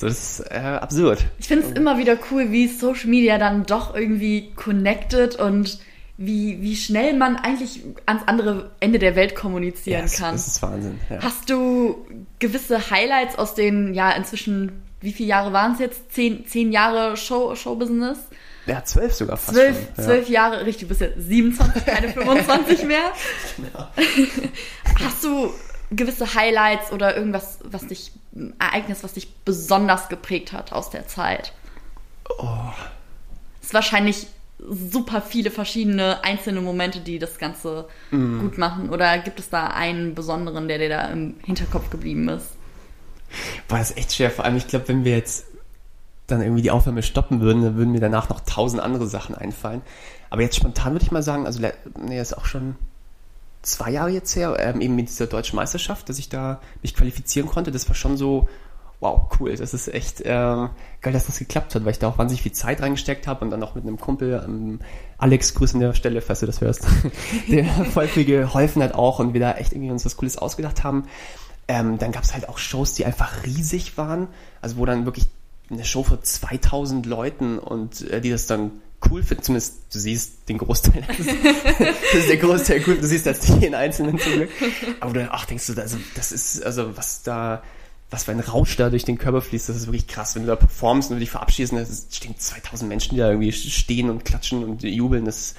[0.00, 1.26] So, das ist äh, absurd.
[1.38, 5.78] Ich finde es immer wieder cool, wie Social Media dann doch irgendwie connected und
[6.16, 10.32] wie, wie schnell man eigentlich ans andere Ende der Welt kommunizieren es- kann.
[10.32, 10.98] Das ist Wahnsinn.
[11.10, 11.18] Ja.
[11.22, 12.06] Hast du
[12.38, 16.12] gewisse Highlights aus den, ja, inzwischen, wie viele Jahre waren es jetzt?
[16.12, 18.18] Zehn, zehn Jahre Show, Showbusiness?
[18.66, 19.86] Ja, zwölf sogar fast Zwölf, schon.
[19.96, 20.02] Ja.
[20.04, 23.12] zwölf Jahre, richtig, du bist ja 27, keine 25 mehr.
[23.74, 23.90] Ja.
[25.04, 25.50] Hast du
[25.90, 28.12] gewisse Highlights oder irgendwas, was dich,
[28.58, 31.52] Ereignis, was dich besonders geprägt hat aus der Zeit?
[32.38, 32.46] Oh.
[33.60, 34.26] Es ist wahrscheinlich
[34.68, 38.40] super viele verschiedene einzelne Momente, die das Ganze Mhm.
[38.40, 38.90] gut machen.
[38.90, 42.48] Oder gibt es da einen besonderen, der dir da im Hinterkopf geblieben ist?
[43.68, 44.30] Boah, das ist echt schwer.
[44.30, 45.46] Vor allem, ich glaube, wenn wir jetzt
[46.26, 49.82] dann irgendwie die Aufnahme stoppen würden, dann würden mir danach noch tausend andere Sachen einfallen.
[50.30, 51.60] Aber jetzt spontan würde ich mal sagen, also,
[51.98, 52.76] nee, ist auch schon
[53.62, 57.48] zwei Jahre jetzt her, ähm, eben mit dieser deutschen Meisterschaft, dass ich da mich qualifizieren
[57.48, 57.70] konnte.
[57.70, 58.48] Das war schon so,
[59.00, 59.56] wow, cool.
[59.56, 62.52] Das ist echt ähm, geil, dass das geklappt hat, weil ich da auch wahnsinnig viel
[62.52, 64.80] Zeit reingesteckt habe und dann auch mit einem Kumpel, ähm,
[65.18, 66.86] Alex, Grüße an der Stelle, falls du das hörst,
[67.48, 70.84] der voll viel geholfen hat auch und wir da echt irgendwie uns was Cooles ausgedacht
[70.84, 71.04] haben.
[71.68, 74.28] Ähm, dann gab es halt auch Shows, die einfach riesig waren,
[74.60, 75.26] also wo dann wirklich
[75.70, 78.72] eine Show vor 2000 Leuten und äh, die das dann
[79.10, 83.06] cool finden, zumindest du siehst den Großteil, das ist, das ist der Großteil cool, du
[83.06, 84.50] siehst das nicht jeden Einzelnen zum Glück,
[85.00, 87.62] aber du ach, denkst du, also das ist, also was da,
[88.10, 90.48] was für ein Rausch da durch den Körper fließt, das ist wirklich krass, wenn du
[90.48, 94.24] da performst und du dich verabschiedest, es stehen 2000 Menschen, die da irgendwie stehen und
[94.24, 95.54] klatschen und jubeln, das,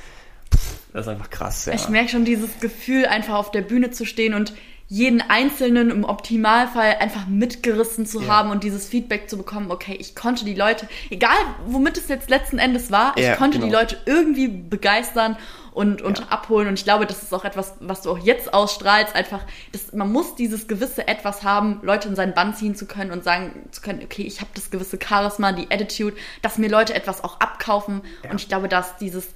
[0.94, 1.74] das ist einfach krass, ja.
[1.74, 4.54] Ich merke schon dieses Gefühl, einfach auf der Bühne zu stehen und
[4.94, 8.28] jeden Einzelnen im Optimalfall einfach mitgerissen zu Ja.
[8.28, 12.30] haben und dieses Feedback zu bekommen, okay, ich konnte die Leute, egal womit es jetzt
[12.30, 13.80] letzten Endes war, ich Ja, konnte die genau.
[13.80, 15.38] Leute irgendwie begeistern
[15.72, 16.26] und, und Ja.
[16.28, 16.68] abholen.
[16.68, 19.40] Und ich glaube, das ist auch etwas, was du auch jetzt ausstrahlst, einfach,
[19.72, 23.24] das, man muss dieses gewisse Etwas haben, Leute in seinen Bann ziehen zu können und
[23.24, 27.24] sagen zu können, okay, ich habe das gewisse Charisma, die Attitude, dass mir Leute etwas
[27.24, 28.02] auch abkaufen.
[28.26, 28.32] Ja.
[28.32, 29.30] Und ich glaube, dass dieses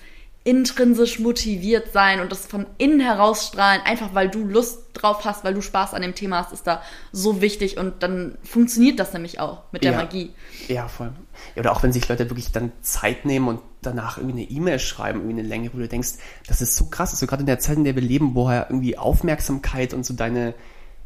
[0.46, 5.56] intrinsisch motiviert sein und das von innen herausstrahlen, einfach weil du Lust drauf hast, weil
[5.56, 9.40] du Spaß an dem Thema hast, ist da so wichtig und dann funktioniert das nämlich
[9.40, 9.98] auch mit der Ja.
[9.98, 10.34] Magie.
[10.68, 11.12] Ja, voll.
[11.56, 14.78] Ja, oder auch wenn sich Leute wirklich dann Zeit nehmen und danach irgendwie eine E-Mail
[14.78, 16.12] schreiben, irgendwie eine Länge, wo du denkst,
[16.48, 18.68] das ist so krass, also gerade in der Zeit, in der wir leben, wo ja
[18.70, 20.54] irgendwie Aufmerksamkeit und so deine,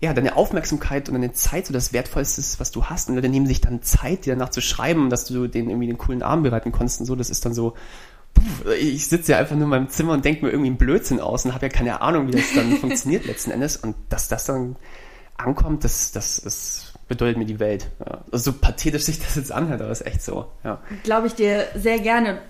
[0.01, 3.07] ja, deine Aufmerksamkeit und deine Zeit so das Wertvollste ist, was du hast.
[3.07, 5.97] Und Leute nehmen sich dann Zeit, dir danach zu schreiben, dass du denen irgendwie den
[5.97, 7.75] coolen Abend bereiten konntest und so, das ist dann so,
[8.79, 11.45] ich sitze ja einfach nur in meinem Zimmer und denke mir irgendwie einen Blödsinn aus
[11.45, 13.77] und habe ja keine Ahnung, wie das dann funktioniert letzten Endes.
[13.77, 14.75] Und dass das dann
[15.37, 17.87] ankommt, das, das ist, bedeutet mir die Welt.
[17.99, 18.23] Ja.
[18.31, 20.47] Also so pathetisch sich das jetzt anhört, aber ist echt so.
[20.63, 20.81] Ja.
[21.03, 22.41] Glaube ich dir sehr gerne.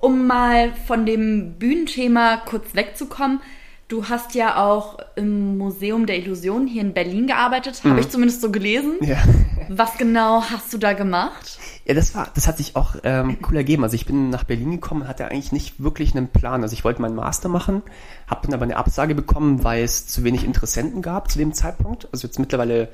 [0.00, 3.40] Um mal von dem Bühnenthema kurz wegzukommen,
[3.86, 8.40] du hast ja auch im Museum der Illusionen hier in Berlin gearbeitet, habe ich zumindest
[8.40, 8.96] so gelesen.
[9.00, 9.22] Ja.
[9.68, 11.58] Was genau hast du da gemacht?
[11.84, 13.82] ja, das war, das hat sich auch ähm, cool ergeben.
[13.82, 16.62] Also ich bin nach Berlin gekommen hatte eigentlich nicht wirklich einen Plan.
[16.62, 17.82] Also ich wollte meinen Master machen,
[18.26, 22.08] habe dann aber eine Absage bekommen, weil es zu wenig Interessenten gab zu dem Zeitpunkt.
[22.12, 22.88] Also jetzt mittlerweile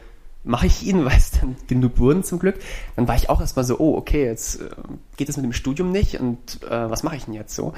[0.45, 2.57] mache ich ihn, weil es dann genug wurden zum Glück.
[2.97, 4.71] Dann war ich auch erstmal so, oh, okay, jetzt äh,
[5.17, 7.75] geht es mit dem Studium nicht und äh, was mache ich denn jetzt so?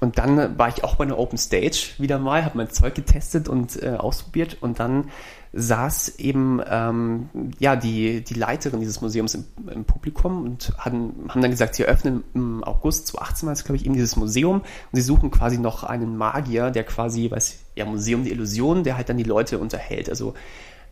[0.00, 3.48] Und dann war ich auch bei einer Open Stage wieder mal, habe mein Zeug getestet
[3.48, 5.10] und äh, ausprobiert und dann
[5.54, 7.28] saß eben ähm,
[7.58, 11.84] ja die, die Leiterin dieses Museums im, im Publikum und hatten, haben dann gesagt, sie
[11.84, 15.58] eröffnen im August 2018 war es, glaube ich, eben dieses Museum und sie suchen quasi
[15.58, 19.58] noch einen Magier, der quasi, weiß ja, Museum der Illusion, der halt dann die Leute
[19.58, 20.08] unterhält.
[20.08, 20.34] Also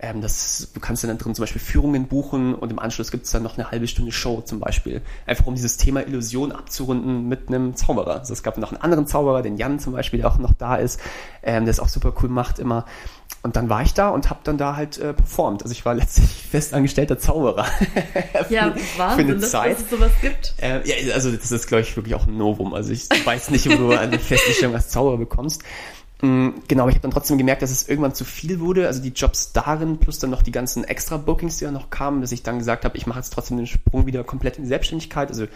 [0.03, 3.31] ähm, das, du kannst dann drin zum Beispiel Führungen buchen und im Anschluss gibt es
[3.31, 5.01] dann noch eine halbe Stunde Show zum Beispiel.
[5.27, 8.19] Einfach um dieses Thema Illusion abzurunden mit einem Zauberer.
[8.19, 10.75] Also es gab noch einen anderen Zauberer, den Jan zum Beispiel, der auch noch da
[10.75, 11.01] ist,
[11.45, 12.85] ähm, der es auch super cool macht immer.
[13.43, 15.63] Und dann war ich da und habe dann da halt äh, performt.
[15.63, 17.67] Also ich war letztlich festangestellter Zauberer.
[18.49, 19.73] ja, Wahnsinn, für eine dass, Zeit.
[19.73, 20.55] dass es sowas gibt.
[20.59, 22.73] Äh, ja, also das ist, glaube ich, wirklich auch ein Novum.
[22.75, 25.63] Also ich weiß nicht, wo du eine Feststellung als Zauberer bekommst.
[26.23, 28.87] Mhm, genau, aber ich habe dann trotzdem gemerkt, dass es irgendwann zu viel wurde.
[28.87, 32.21] Also die Jobs darin plus dann noch die ganzen extra Bookings, die dann noch kamen,
[32.21, 34.69] dass ich dann gesagt habe, ich mache jetzt trotzdem den Sprung wieder komplett in die
[34.69, 35.31] Selbstständigkeit.
[35.31, 35.47] Also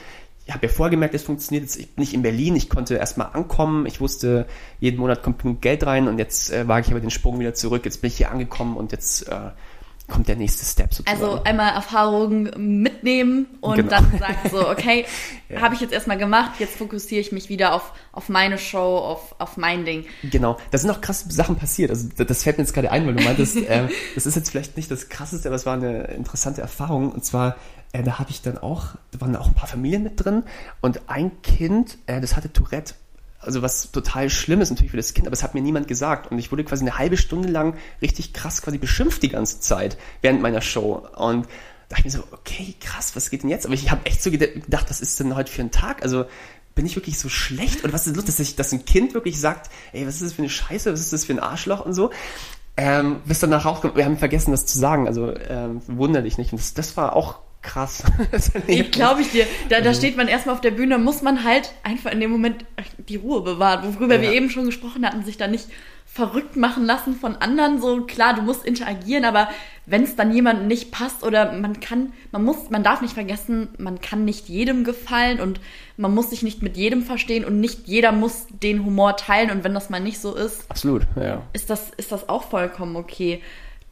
[0.52, 2.56] habe ja vorher gemerkt, es funktioniert jetzt ich bin nicht in Berlin.
[2.56, 3.86] Ich konnte erstmal ankommen.
[3.86, 4.46] Ich wusste,
[4.78, 7.54] jeden Monat kommt genug Geld rein und jetzt äh, wage ich aber den Sprung wieder
[7.54, 7.84] zurück.
[7.84, 9.50] Jetzt bin ich hier angekommen und jetzt äh,
[10.08, 11.22] kommt der nächste Step sozusagen.
[11.22, 13.90] Also einmal Erfahrung mitnehmen und genau.
[13.90, 15.04] dann sagen so, okay,
[15.48, 15.60] ja.
[15.60, 19.34] habe ich jetzt erstmal gemacht, jetzt fokussiere ich mich wieder auf, auf meine Show, auf,
[19.38, 20.06] auf mein Ding.
[20.22, 21.90] Genau, da sind auch krasse Sachen passiert.
[21.90, 24.76] Also das fällt mir jetzt gerade ein, weil du meintest, äh, das ist jetzt vielleicht
[24.76, 27.10] nicht das Krasseste, aber es war eine interessante Erfahrung.
[27.10, 27.56] Und zwar,
[27.96, 30.42] äh, da habe ich dann auch, da waren auch ein paar Familien mit drin
[30.80, 32.94] und ein Kind, äh, das hatte Tourette
[33.38, 36.30] also was total schlimm ist natürlich für das Kind, aber es hat mir niemand gesagt.
[36.32, 39.96] Und ich wurde quasi eine halbe Stunde lang richtig krass quasi beschimpft die ganze Zeit
[40.20, 41.06] während meiner Show.
[41.16, 41.50] Und da
[41.90, 43.64] dachte ich mir so, okay, krass, was geht denn jetzt?
[43.64, 46.02] Aber ich habe echt so gedacht, was ist denn heute für ein Tag?
[46.02, 46.24] Also
[46.74, 47.84] bin ich wirklich so schlecht?
[47.84, 50.32] Oder was ist los, dass, ich, dass ein Kind wirklich sagt, ey, was ist das
[50.32, 52.10] für eine Scheiße, was ist das für ein Arschloch und so?
[52.76, 56.52] Ähm, bis nachher rauskommt, wir haben vergessen, das zu sagen, also ähm, wunder dich nicht.
[56.52, 58.04] Und das, das war auch krass.
[58.66, 59.46] ich glaube ich dir.
[59.68, 59.94] Da, da mhm.
[59.94, 62.64] steht man erstmal auf der Bühne, muss man halt einfach in dem Moment
[63.08, 64.22] die Ruhe bewahren, worüber ja.
[64.22, 65.66] wir eben schon gesprochen hatten, sich da nicht
[66.16, 67.80] verrückt machen lassen von anderen.
[67.80, 69.48] So klar, du musst interagieren, aber
[69.84, 73.68] wenn es dann jemandem nicht passt oder man kann, man muss, man darf nicht vergessen,
[73.78, 75.60] man kann nicht jedem gefallen und
[75.96, 79.62] man muss sich nicht mit jedem verstehen und nicht jeder muss den Humor teilen und
[79.62, 81.42] wenn das mal nicht so ist, absolut, ja.
[81.52, 83.42] ist das ist das auch vollkommen okay.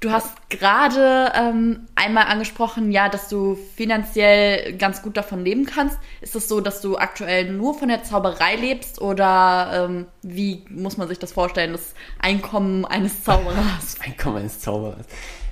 [0.04, 5.96] Du hast gerade ähm, einmal angesprochen, ja, dass du finanziell ganz gut davon leben kannst.
[6.20, 10.98] Ist es so, dass du aktuell nur von der Zauberei lebst oder ähm, wie muss
[10.98, 13.56] man sich das vorstellen, das Einkommen eines Zauberers?
[13.80, 15.06] Das Einkommen eines Zauberers.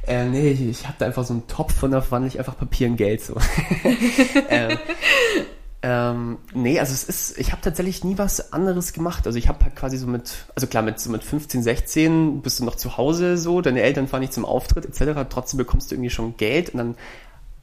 [0.06, 2.58] Äh, nee, ich, ich habe da einfach so einen Topf und da wandle ich einfach
[2.58, 3.38] Papier in Geld so.
[4.50, 4.76] ähm,
[5.84, 9.26] ähm, nee, also es ist, ich habe tatsächlich nie was anderes gemacht.
[9.26, 12.60] Also ich habe halt quasi so mit, also klar, mit, so mit 15, 16 bist
[12.60, 15.28] du noch zu Hause so, deine Eltern fahren nicht zum Auftritt etc.
[15.28, 16.94] Trotzdem bekommst du irgendwie schon Geld und dann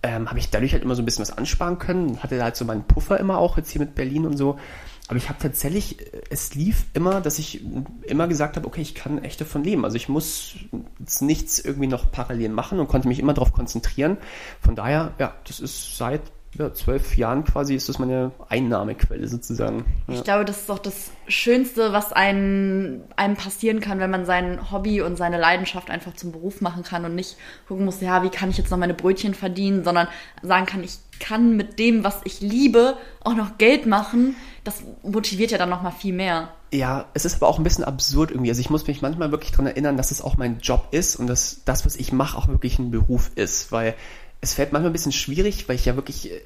[0.03, 2.21] ähm, habe ich dadurch halt immer so ein bisschen was ansparen können.
[2.21, 4.59] Hatte halt so meinen Puffer immer auch, jetzt hier mit Berlin und so.
[5.07, 5.97] Aber ich habe tatsächlich,
[6.29, 7.63] es lief immer, dass ich
[8.03, 9.83] immer gesagt habe, okay, ich kann echt davon leben.
[9.83, 10.55] Also ich muss
[10.99, 14.17] jetzt nichts irgendwie noch parallel machen und konnte mich immer darauf konzentrieren.
[14.61, 16.21] Von daher, ja, das ist seit
[16.57, 19.85] ja, zwölf Jahren quasi ist das meine Einnahmequelle sozusagen.
[20.07, 20.15] Ja.
[20.15, 24.71] Ich glaube, das ist doch das Schönste, was einem, einem passieren kann, wenn man sein
[24.71, 27.37] Hobby und seine Leidenschaft einfach zum Beruf machen kann und nicht
[27.67, 30.07] gucken muss, ja, wie kann ich jetzt noch meine Brötchen verdienen, sondern
[30.41, 34.35] sagen kann, ich kann mit dem, was ich liebe, auch noch Geld machen.
[34.63, 36.49] Das motiviert ja dann noch mal viel mehr.
[36.71, 38.49] Ja, es ist aber auch ein bisschen absurd irgendwie.
[38.49, 41.27] Also ich muss mich manchmal wirklich daran erinnern, dass es auch mein Job ist und
[41.27, 43.95] dass das, was ich mache, auch wirklich ein Beruf ist, weil
[44.41, 46.41] es fällt manchmal ein bisschen schwierig, weil ich ja wirklich, äh,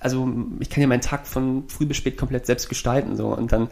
[0.00, 0.28] also
[0.60, 3.68] ich kann ja meinen Tag von früh bis spät komplett selbst gestalten so und dann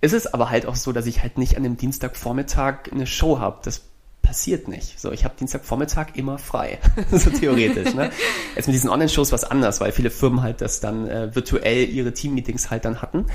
[0.00, 3.38] ist es aber halt auch so, dass ich halt nicht an dem Dienstagvormittag eine Show
[3.38, 3.60] habe.
[3.62, 3.82] Das
[4.22, 4.98] passiert nicht.
[4.98, 6.78] So, ich habe Dienstagvormittag immer frei,
[7.10, 7.94] so theoretisch.
[7.94, 8.10] Ne?
[8.56, 12.14] Jetzt mit diesen Online-Shows was anders, weil viele Firmen halt das dann äh, virtuell ihre
[12.14, 13.26] Team-Meetings halt dann hatten.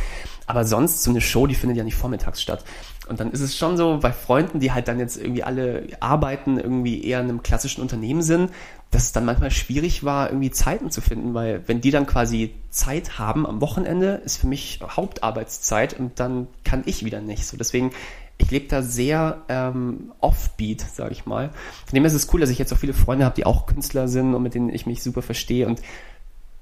[0.47, 2.63] Aber sonst so eine Show, die findet ja nicht vormittags statt.
[3.07, 6.57] Und dann ist es schon so bei Freunden, die halt dann jetzt irgendwie alle arbeiten,
[6.57, 8.51] irgendwie eher in einem klassischen Unternehmen sind,
[8.91, 12.53] dass es dann manchmal schwierig war, irgendwie Zeiten zu finden, weil wenn die dann quasi
[12.69, 17.45] Zeit haben am Wochenende, ist für mich Hauptarbeitszeit und dann kann ich wieder nicht.
[17.45, 17.91] So deswegen,
[18.38, 21.49] ich lebe da sehr ähm, offbeat, sage ich mal.
[21.85, 24.07] Von dem ist es cool, dass ich jetzt auch viele Freunde habe, die auch Künstler
[24.07, 25.81] sind und mit denen ich mich super verstehe und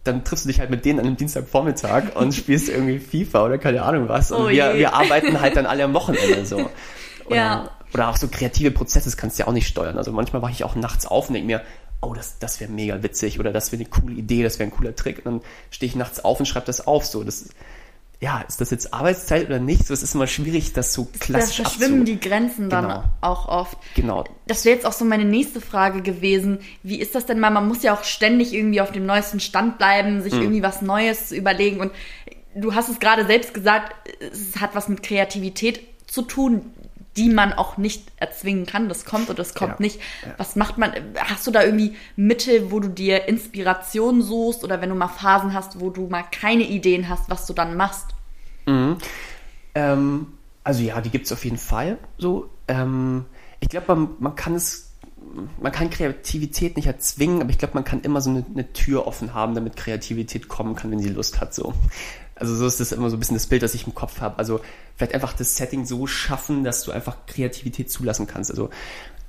[0.06, 3.58] dann triffst du dich halt mit denen an einem Dienstagvormittag und spielst irgendwie FIFA oder
[3.58, 4.32] keine Ahnung was.
[4.32, 6.70] Und oh wir, wir arbeiten halt dann alle am Wochenende so.
[7.26, 7.70] Oder, ja.
[7.92, 9.98] oder auch so kreative Prozesse, das kannst du ja auch nicht steuern.
[9.98, 11.64] Also manchmal wache ich auch nachts auf und denke mir,
[12.02, 14.72] oh, das, das wäre mega witzig oder das wäre eine coole Idee, das wäre ein
[14.72, 15.18] cooler Trick.
[15.18, 17.04] Und dann stehe ich nachts auf und schreibe das auf.
[17.04, 17.50] So, das,
[18.22, 19.88] ja, ist das jetzt Arbeitszeit oder nicht?
[19.88, 23.04] So, es ist immer schwierig, das so klassisch Da verschwimmen die Grenzen dann genau.
[23.22, 23.78] auch oft.
[23.96, 24.24] Genau.
[24.48, 26.60] Das wäre jetzt auch so meine nächste Frage gewesen.
[26.82, 27.50] Wie ist das denn mal?
[27.50, 30.42] Man muss ja auch ständig irgendwie auf dem neuesten Stand bleiben, sich mhm.
[30.42, 31.80] irgendwie was Neues überlegen.
[31.80, 31.92] Und
[32.56, 36.74] du hast es gerade selbst gesagt, es hat was mit Kreativität zu tun
[37.18, 38.90] die man auch nicht erzwingen kann.
[38.90, 39.82] Das kommt oder das kommt ja.
[39.82, 40.00] nicht.
[40.26, 40.34] Ja.
[40.38, 40.92] Was macht man?
[41.18, 45.54] Hast du da irgendwie Mittel, wo du dir Inspiration suchst oder wenn du mal Phasen
[45.54, 48.08] hast, wo du mal keine Ideen hast, was du dann machst?
[48.66, 48.98] Mhm.
[49.76, 50.28] Ähm,
[50.64, 51.98] also ja, die gibt es auf jeden Fall.
[52.18, 53.26] So, ähm,
[53.60, 54.86] ich glaube, man, man kann es
[55.60, 59.08] man kann Kreativität nicht erzwingen, aber ich glaube, man kann immer so eine, eine, Tür
[59.08, 61.54] offen haben, damit Kreativität kommen kann, wenn sie Lust hat.
[61.54, 61.74] So.
[62.36, 64.38] Also so ist das immer so ein bisschen das Bild, das ich im Kopf habe.
[64.38, 64.60] Also
[64.96, 68.52] vielleicht einfach das Setting so schaffen, dass du einfach Kreativität zulassen kannst.
[68.52, 68.70] Also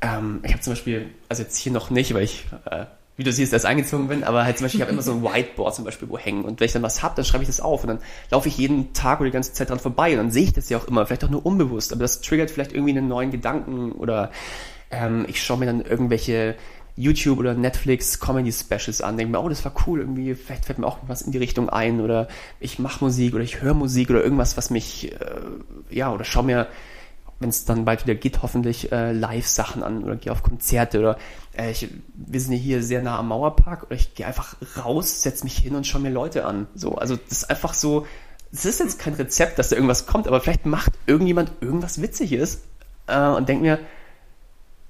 [0.02, 2.84] Ähm, ich habe zum Beispiel, also jetzt hier noch nicht, weil ich, äh,
[3.16, 5.22] wie du siehst, erst eingezogen bin, aber halt zum Beispiel, ich habe immer so ein
[5.22, 6.44] Whiteboard zum Beispiel wo hängen.
[6.44, 7.82] Und wenn ich dann was hab, dann schreibe ich das auf.
[7.82, 7.98] Und dann
[8.30, 10.10] laufe ich jeden Tag oder die ganze Zeit dran vorbei.
[10.10, 12.50] Und dann sehe ich das ja auch immer, vielleicht auch nur unbewusst, aber das triggert
[12.50, 13.92] vielleicht irgendwie einen neuen Gedanken.
[13.92, 14.30] Oder
[14.90, 16.56] ähm, ich schaue mir dann irgendwelche
[16.96, 20.78] YouTube oder Netflix Comedy Specials an, denke mir, oh, das war cool, irgendwie, vielleicht fällt
[20.78, 22.26] mir auch was in die Richtung ein oder
[22.58, 25.40] ich mache Musik oder ich höre Musik oder irgendwas, was mich, äh,
[25.90, 26.68] ja, oder schau mir,
[27.38, 31.18] wenn es dann bald wieder geht, hoffentlich äh, Live-Sachen an oder gehe auf Konzerte oder
[31.56, 35.44] äh, ich, wir sind hier sehr nah am Mauerpark oder ich gehe einfach raus, setze
[35.44, 36.66] mich hin und schaue mir Leute an.
[36.74, 38.06] So, also das ist einfach so,
[38.52, 42.62] es ist jetzt kein Rezept, dass da irgendwas kommt, aber vielleicht macht irgendjemand irgendwas Witziges
[43.06, 43.80] äh, und denkt mir,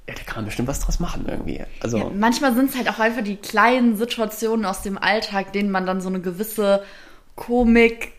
[0.08, 1.62] ja, da kann man bestimmt was draus machen irgendwie.
[1.80, 5.70] Also Ja, manchmal sind es halt auch einfach die kleinen Situationen aus dem Alltag, denen
[5.70, 6.82] man dann so eine gewisse
[7.34, 8.12] Komik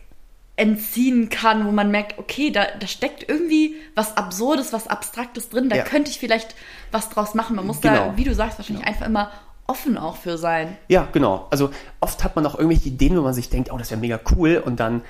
[0.56, 5.68] entziehen kann, wo man merkt, okay, da, da steckt irgendwie was Absurdes, was Abstraktes drin,
[5.68, 5.84] da Ja.
[5.84, 6.56] könnte ich vielleicht
[6.90, 7.54] was draus machen.
[7.56, 8.08] Man muss Genau.
[8.10, 9.30] da, wie du sagst, wahrscheinlich einfach immer
[9.68, 10.76] offen auch für sein.
[10.88, 11.46] Ja, genau.
[11.50, 11.70] Also
[12.00, 14.60] oft hat man auch irgendwelche Ideen, wo man sich denkt, oh, das wäre mega cool
[14.64, 15.02] und dann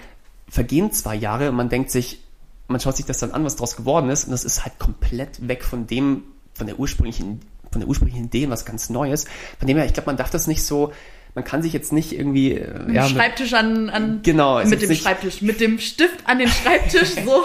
[0.48, 2.20] vergehen zwei Jahre und man denkt sich,
[2.66, 5.48] man schaut sich das dann an, was draus geworden ist und das ist halt komplett
[5.48, 6.24] weg von dem,
[6.58, 7.40] von der ursprünglichen,
[7.70, 9.24] von der ursprünglichen Idee, was ganz Neues.
[9.58, 10.92] Von dem her, ich glaube, man darf das nicht so,
[11.34, 14.82] man kann sich jetzt nicht irgendwie, äh, Mit ja, dem Schreibtisch an, an Genau, mit
[14.82, 17.44] dem Schreibtisch, mit dem Stift an den Schreibtisch so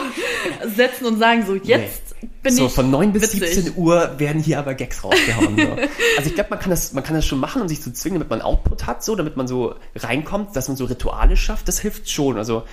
[0.76, 3.54] setzen und sagen, so jetzt bin so ich von 9 bis witzig.
[3.54, 5.58] 17 Uhr werden hier aber Gags rausgehauen.
[5.58, 5.64] So.
[6.18, 8.20] Also ich glaube, man kann das, man kann das schon machen und sich so zwingen,
[8.20, 11.80] damit man Output hat, so, damit man so reinkommt, dass man so Rituale schafft, das
[11.80, 12.38] hilft schon.
[12.38, 12.64] Also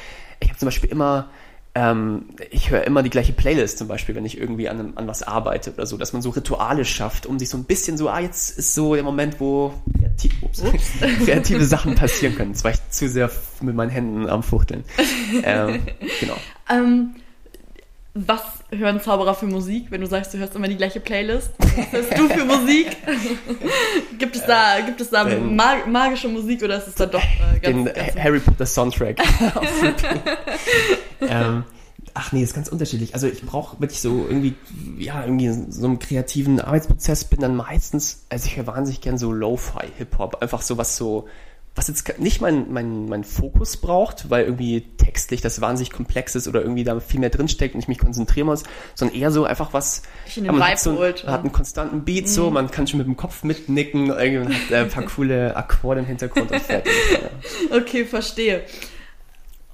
[0.40, 1.30] ich habe zum Beispiel immer,
[1.74, 5.22] ähm, ich höre immer die gleiche Playlist zum Beispiel, wenn ich irgendwie an, an was
[5.22, 8.18] arbeite oder so, dass man so Rituale schafft, um sich so ein bisschen so, ah,
[8.18, 10.62] jetzt ist so der Moment, wo kreativ, ups,
[11.24, 12.50] kreative Sachen passieren können.
[12.50, 14.84] Jetzt war ich zu sehr mit meinen Händen am Fuchteln.
[15.44, 15.82] Ähm,
[16.20, 16.36] genau.
[16.68, 17.14] Ähm,
[18.14, 21.52] was hören Zauberer für Musik, wenn du sagst, du hörst immer die gleiche Playlist?
[21.58, 22.96] Was hörst du für Musik?
[24.18, 27.22] gibt es da, gibt es da Ähm, mag magische Musik oder ist es dann doch
[27.22, 29.18] äh, den ganz, ganz Harry Potter Soundtrack.
[31.20, 31.64] ähm,
[32.14, 33.14] ach nee, ist ganz unterschiedlich.
[33.14, 34.54] Also ich brauche wirklich so irgendwie,
[34.98, 39.18] ja, irgendwie in so einem kreativen Arbeitsprozess bin dann meistens, also ich höre wahnsinnig gern
[39.18, 41.28] so Lo-Fi Hip-Hop, einfach so was so,
[41.74, 46.48] was jetzt nicht mein, mein, mein Fokus braucht, weil irgendwie textlich das wahnsinnig komplex ist
[46.48, 48.64] oder irgendwie da viel mehr drinsteckt und ich mich konzentrieren muss,
[48.94, 50.02] sondern eher so einfach was,
[50.34, 53.06] den man Vibe hat, so, holt, hat einen konstanten Beat so, man kann schon mit
[53.06, 56.92] dem Kopf mitnicken, irgendwie man hat äh, ein paar coole Akkorde im Hintergrund und fertig.
[57.12, 57.76] Ja.
[57.76, 58.64] Okay, verstehe.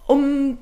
[0.07, 0.59] Um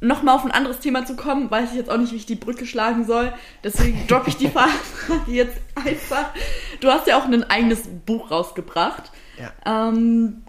[0.00, 2.34] nochmal auf ein anderes Thema zu kommen, weiß ich jetzt auch nicht, wie ich die
[2.34, 3.32] Brücke schlagen soll.
[3.64, 4.70] Deswegen droppe ich die Frage
[5.26, 6.30] jetzt einfach.
[6.80, 9.10] Du hast ja auch ein eigenes Buch rausgebracht.
[9.38, 9.88] Ja.
[9.88, 10.43] Ähm,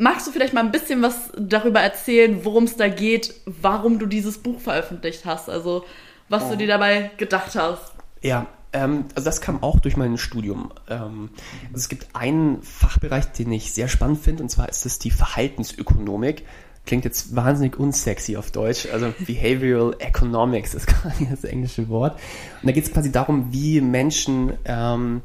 [0.00, 4.06] magst du vielleicht mal ein bisschen was darüber erzählen, worum es da geht, warum du
[4.06, 5.48] dieses Buch veröffentlicht hast?
[5.48, 5.84] Also,
[6.28, 6.50] was Oh.
[6.50, 7.92] du dir dabei gedacht hast?
[8.22, 10.72] Ja, ähm, also das kam auch durch mein Studium.
[10.88, 11.30] Ähm,
[11.68, 15.10] also es gibt einen Fachbereich, den ich sehr spannend finde, und zwar ist es die
[15.10, 16.46] Verhaltensökonomik.
[16.86, 18.86] Klingt jetzt wahnsinnig unsexy auf Deutsch.
[18.92, 22.14] Also Behavioral Economics ist quasi das englische Wort.
[22.62, 25.20] Und da geht es quasi darum, wie Menschen ähm,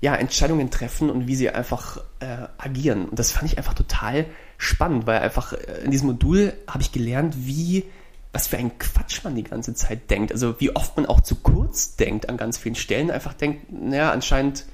[0.00, 3.06] ja, Entscheidungen treffen und wie sie einfach äh, agieren.
[3.06, 4.26] Und das fand ich einfach total
[4.56, 7.84] spannend, weil einfach äh, in diesem Modul habe ich gelernt, wie
[8.32, 10.32] was für ein Quatsch man die ganze Zeit denkt.
[10.32, 14.12] Also wie oft man auch zu kurz denkt an ganz vielen Stellen, einfach denkt, naja,
[14.12, 14.66] anscheinend,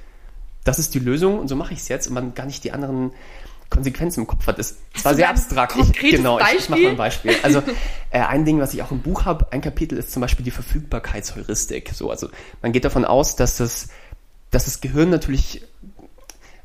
[0.63, 2.71] das ist die Lösung und so mache ich es jetzt und man gar nicht die
[2.71, 3.11] anderen
[3.69, 4.59] Konsequenzen im Kopf hat.
[4.59, 5.75] Das Hast war sehr abstrakt.
[5.75, 7.31] Ich, genau, ich, ich mache mal ein Beispiel?
[7.31, 7.43] Beispiel.
[7.43, 7.63] Also
[8.11, 10.51] äh, ein Ding, was ich auch im Buch habe, ein Kapitel ist zum Beispiel die
[10.51, 11.91] Verfügbarkeitsheuristik.
[11.93, 12.29] So, also
[12.61, 13.89] man geht davon aus, dass das,
[14.51, 15.61] dass das Gehirn natürlich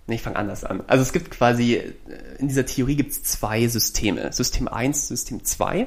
[0.08, 0.82] Nee, ich fange anders an.
[0.88, 1.92] Also es gibt quasi, äh,
[2.38, 4.32] in dieser Theorie gibt es zwei Systeme.
[4.32, 5.86] System 1, System 2.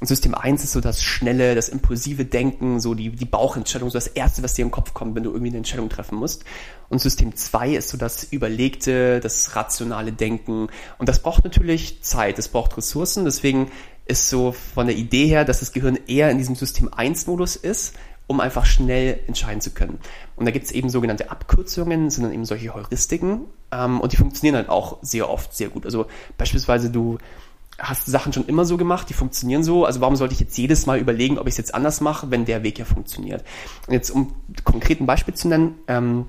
[0.00, 3.94] Und System 1 ist so das schnelle, das impulsive Denken, so die, die Bauchentscheidung, so
[3.94, 6.44] das Erste, was dir im Kopf kommt, wenn du irgendwie eine Entscheidung treffen musst.
[6.88, 10.68] Und System 2 ist so das überlegte, das rationale Denken.
[10.98, 13.24] Und das braucht natürlich Zeit, es braucht Ressourcen.
[13.24, 13.72] Deswegen
[14.04, 17.94] ist so von der Idee her, dass das Gehirn eher in diesem System 1-Modus ist
[18.26, 19.98] um einfach schnell entscheiden zu können.
[20.36, 24.16] Und da gibt es eben sogenannte Abkürzungen, sind dann eben solche Heuristiken ähm, und die
[24.16, 25.84] funktionieren halt auch sehr oft sehr gut.
[25.84, 26.06] Also
[26.36, 27.18] beispielsweise du
[27.78, 30.86] hast Sachen schon immer so gemacht, die funktionieren so, also warum sollte ich jetzt jedes
[30.86, 33.44] Mal überlegen, ob ich es jetzt anders mache, wenn der Weg ja funktioniert.
[33.86, 34.34] Und jetzt um
[34.64, 36.26] konkret ein Beispiel zu nennen, ähm,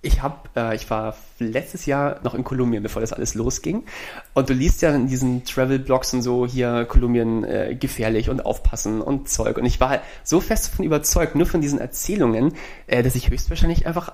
[0.00, 3.84] ich habe, äh, ich war letztes Jahr noch in Kolumbien, bevor das alles losging.
[4.32, 9.00] Und du liest ja in diesen Travel-Blogs und so hier Kolumbien äh, gefährlich und aufpassen
[9.00, 9.58] und Zeug.
[9.58, 12.54] Und ich war halt so fest davon überzeugt, nur von diesen Erzählungen,
[12.86, 14.12] äh, dass ich höchstwahrscheinlich einfach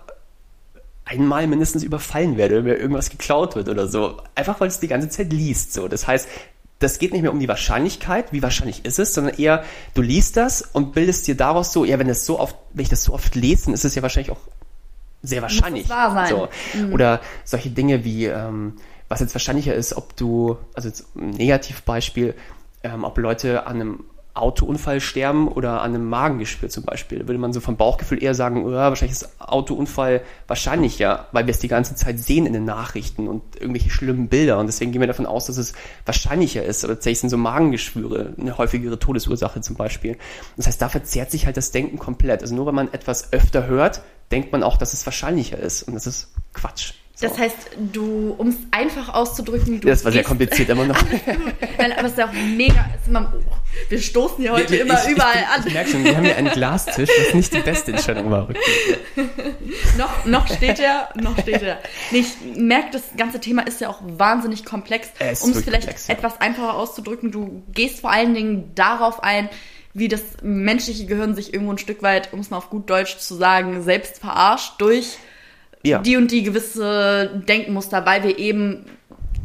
[1.05, 4.23] einmal mindestens überfallen werde, wenn mir irgendwas geklaut wird oder so.
[4.35, 5.75] Einfach weil es die ganze Zeit liest.
[5.75, 6.29] So, das heißt,
[6.79, 10.39] das geht nicht mehr um die Wahrscheinlichkeit, wie wahrscheinlich ist es, sondern eher, du liest
[10.39, 13.13] das und bildest dir daraus so, ja, wenn das so oft, wenn ich das so
[13.13, 14.41] oft lese, dann ist es ja wahrscheinlich auch
[15.25, 15.89] sehr wahrscheinlich.
[15.89, 16.29] wahr sein.
[16.29, 16.49] So.
[16.79, 16.93] Mhm.
[16.93, 18.75] Oder solche Dinge wie, ähm,
[19.09, 22.35] was jetzt wahrscheinlicher ist, ob du, also jetzt ein Negativbeispiel,
[22.83, 24.05] ähm, ob Leute an einem
[24.35, 27.21] Autounfall sterben oder an einem Magengeschwür zum Beispiel.
[27.21, 31.53] Da würde man so vom Bauchgefühl eher sagen, oh, wahrscheinlich ist Autounfall wahrscheinlicher, weil wir
[31.53, 34.59] es die ganze Zeit sehen in den Nachrichten und irgendwelche schlimmen Bilder.
[34.59, 35.73] Und deswegen gehen wir davon aus, dass es
[36.05, 36.85] wahrscheinlicher ist.
[36.85, 40.19] Oder tatsächlich sind so Magengeschwüre eine häufigere Todesursache zum Beispiel.
[40.57, 42.43] Das heißt, da verzerrt sich halt das Denken komplett.
[42.43, 45.85] Also nur wenn man etwas öfter hört, denkt man auch, dass es wahrscheinlicher ist.
[45.85, 46.95] Und das ist Quatsch.
[47.17, 47.29] So.
[47.29, 47.57] Das heißt,
[47.93, 49.87] du, um es einfach auszudrücken, du.
[49.87, 51.01] das war sehr kompliziert immer noch.
[51.79, 52.91] Nein, aber es ist auch mega.
[53.01, 53.53] Ist immer, oh,
[53.89, 55.65] wir stoßen hier heute ich, immer ich, überall ich, an.
[55.65, 58.49] Ich merke schon, wir haben hier einen Glastisch, was nicht die beste Entscheidung war.
[59.97, 61.79] noch, noch steht er, noch steht er.
[62.11, 65.11] Nee, ich merke, das ganze Thema ist ja auch wahnsinnig komplex.
[65.21, 66.15] um es vielleicht komplex, ja.
[66.15, 69.49] etwas einfacher auszudrücken, du gehst vor allen Dingen darauf ein,
[69.93, 73.19] wie das menschliche Gehirn sich irgendwo ein Stück weit, um es mal auf gut Deutsch
[73.19, 75.17] zu sagen, selbst verarscht durch
[75.85, 75.99] ja.
[75.99, 78.87] die und die gewisse Denkmuster, weil wir eben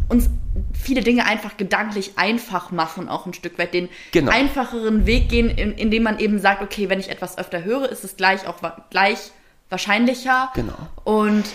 [0.07, 0.29] uns
[0.73, 4.31] viele Dinge einfach gedanklich einfach machen, auch ein Stück weit den genau.
[4.31, 8.03] einfacheren Weg gehen, in, indem man eben sagt, okay, wenn ich etwas öfter höre, ist
[8.03, 8.57] es gleich auch
[8.89, 9.31] gleich
[9.69, 10.49] wahrscheinlicher.
[10.55, 10.73] Genau.
[11.03, 11.45] Und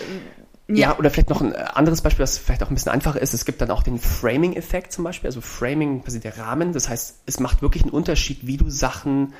[0.67, 0.75] ja.
[0.75, 0.97] ja.
[0.97, 3.33] oder vielleicht noch ein anderes Beispiel, das vielleicht auch ein bisschen einfacher ist.
[3.33, 5.27] Es gibt dann auch den Framing-Effekt zum Beispiel.
[5.27, 6.73] Also Framing, quasi der Rahmen.
[6.73, 9.33] Das heißt, es macht wirklich einen Unterschied, wie du Sachen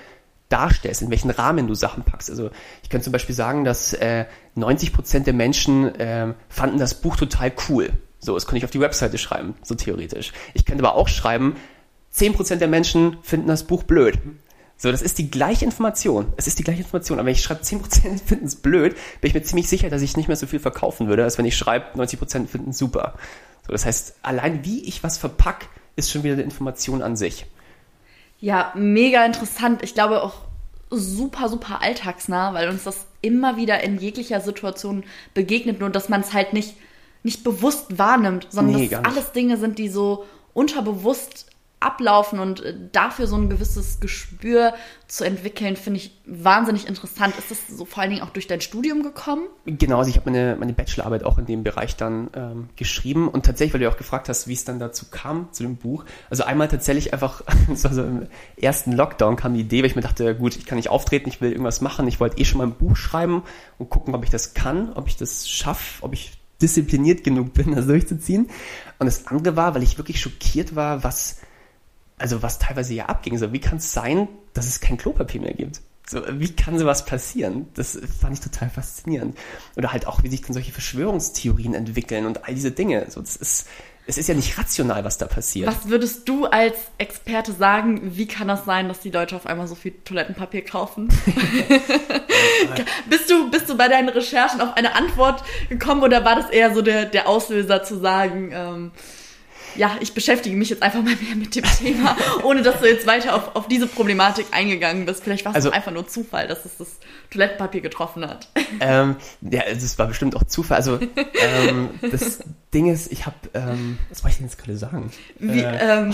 [0.50, 2.30] darstellst, in welchen Rahmen du Sachen packst.
[2.30, 2.52] Also
[2.84, 4.26] ich könnte zum Beispiel sagen, dass äh,
[4.56, 7.92] 90 Prozent der Menschen äh, fanden das Buch total cool.
[8.20, 10.34] So, das könnte ich auf die Webseite schreiben, so theoretisch.
[10.54, 11.56] Ich könnte aber auch schreiben,
[12.12, 14.18] 10 Prozent der Menschen finden das Buch blöd.
[14.78, 16.34] So, das ist die gleiche Information.
[16.38, 17.20] Es ist die gleiche Information.
[17.20, 20.18] Aber wenn ich schreibe, 10% finden es blöd, bin ich mir ziemlich sicher, dass ich
[20.18, 23.16] nicht mehr so viel verkaufen würde, als wenn ich schreibe, 90% finden es super.
[23.66, 27.46] So, das heißt, allein wie ich was verpack, ist schon wieder eine Information an sich.
[28.40, 29.84] Ja, mega interessant.
[29.84, 30.34] Ich glaube auch
[30.90, 36.22] super, super alltagsnah, weil uns das immer wieder in jeglicher Situation begegnet, nur dass man
[36.22, 36.76] es halt nicht,
[37.24, 41.48] nicht bewusst wahrnimmt, sondern nee, dass alles Dinge sind, die so unterbewusst
[41.80, 44.74] ablaufen und äh, dafür so ein gewisses Gespür
[45.08, 47.38] zu entwickeln, finde ich wahnsinnig interessant.
[47.38, 49.48] Ist das so vor allen Dingen auch durch dein Studium gekommen?
[49.66, 53.46] Genau, also ich habe meine, meine Bachelorarbeit auch in dem Bereich dann ähm, geschrieben und
[53.46, 56.06] tatsächlich, weil du auch gefragt hast, wie es dann dazu kam, zu dem Buch.
[56.30, 60.36] Also einmal tatsächlich einfach, also im ersten Lockdown kam die Idee, weil ich mir dachte,
[60.36, 62.08] gut, ich kann nicht auftreten, ich will irgendwas machen.
[62.08, 63.44] Ich wollte eh schon mal ein Buch schreiben
[63.78, 67.72] und gucken, ob ich das kann, ob ich das schaffe, ob ich diszipliniert genug bin,
[67.76, 68.50] das durchzuziehen.
[68.98, 71.42] Und das andere war, weil ich wirklich schockiert war, was
[72.18, 73.38] also was teilweise ja abging.
[73.38, 75.82] So, wie kann es sein, dass es kein Klopapier mehr gibt?
[76.08, 77.68] So, wie kann sowas passieren?
[77.74, 79.38] Das fand ich total faszinierend.
[79.76, 83.08] Oder halt auch, wie sich dann solche Verschwörungstheorien entwickeln und all diese Dinge.
[83.10, 83.68] So, das ist,
[84.06, 85.68] es ist ja nicht rational, was da passiert.
[85.68, 89.68] Was würdest du als Experte sagen, wie kann das sein, dass die Leute auf einmal
[89.68, 91.08] so viel Toilettenpapier kaufen?
[93.10, 96.74] bist, du, bist du bei deinen Recherchen auf eine Antwort gekommen oder war das eher
[96.76, 98.92] so der, der Auslöser zu sagen, ähm,
[99.78, 103.08] ja, ich beschäftige mich jetzt einfach mal mehr mit dem Thema, ohne dass du jetzt
[103.08, 105.24] weiter auf, auf diese Problematik eingegangen bist.
[105.24, 106.88] Vielleicht war es also, einfach nur Zufall, dass es das
[107.32, 108.50] Toilettenpapier getroffen hat.
[108.80, 110.78] Ähm, ja, es war bestimmt auch Zufall.
[110.78, 112.40] Also ähm, das
[112.74, 115.12] Ding ist, ich habe, ähm, was wollte ich denn jetzt gerade sagen?
[115.40, 116.14] Wie, äh, ähm,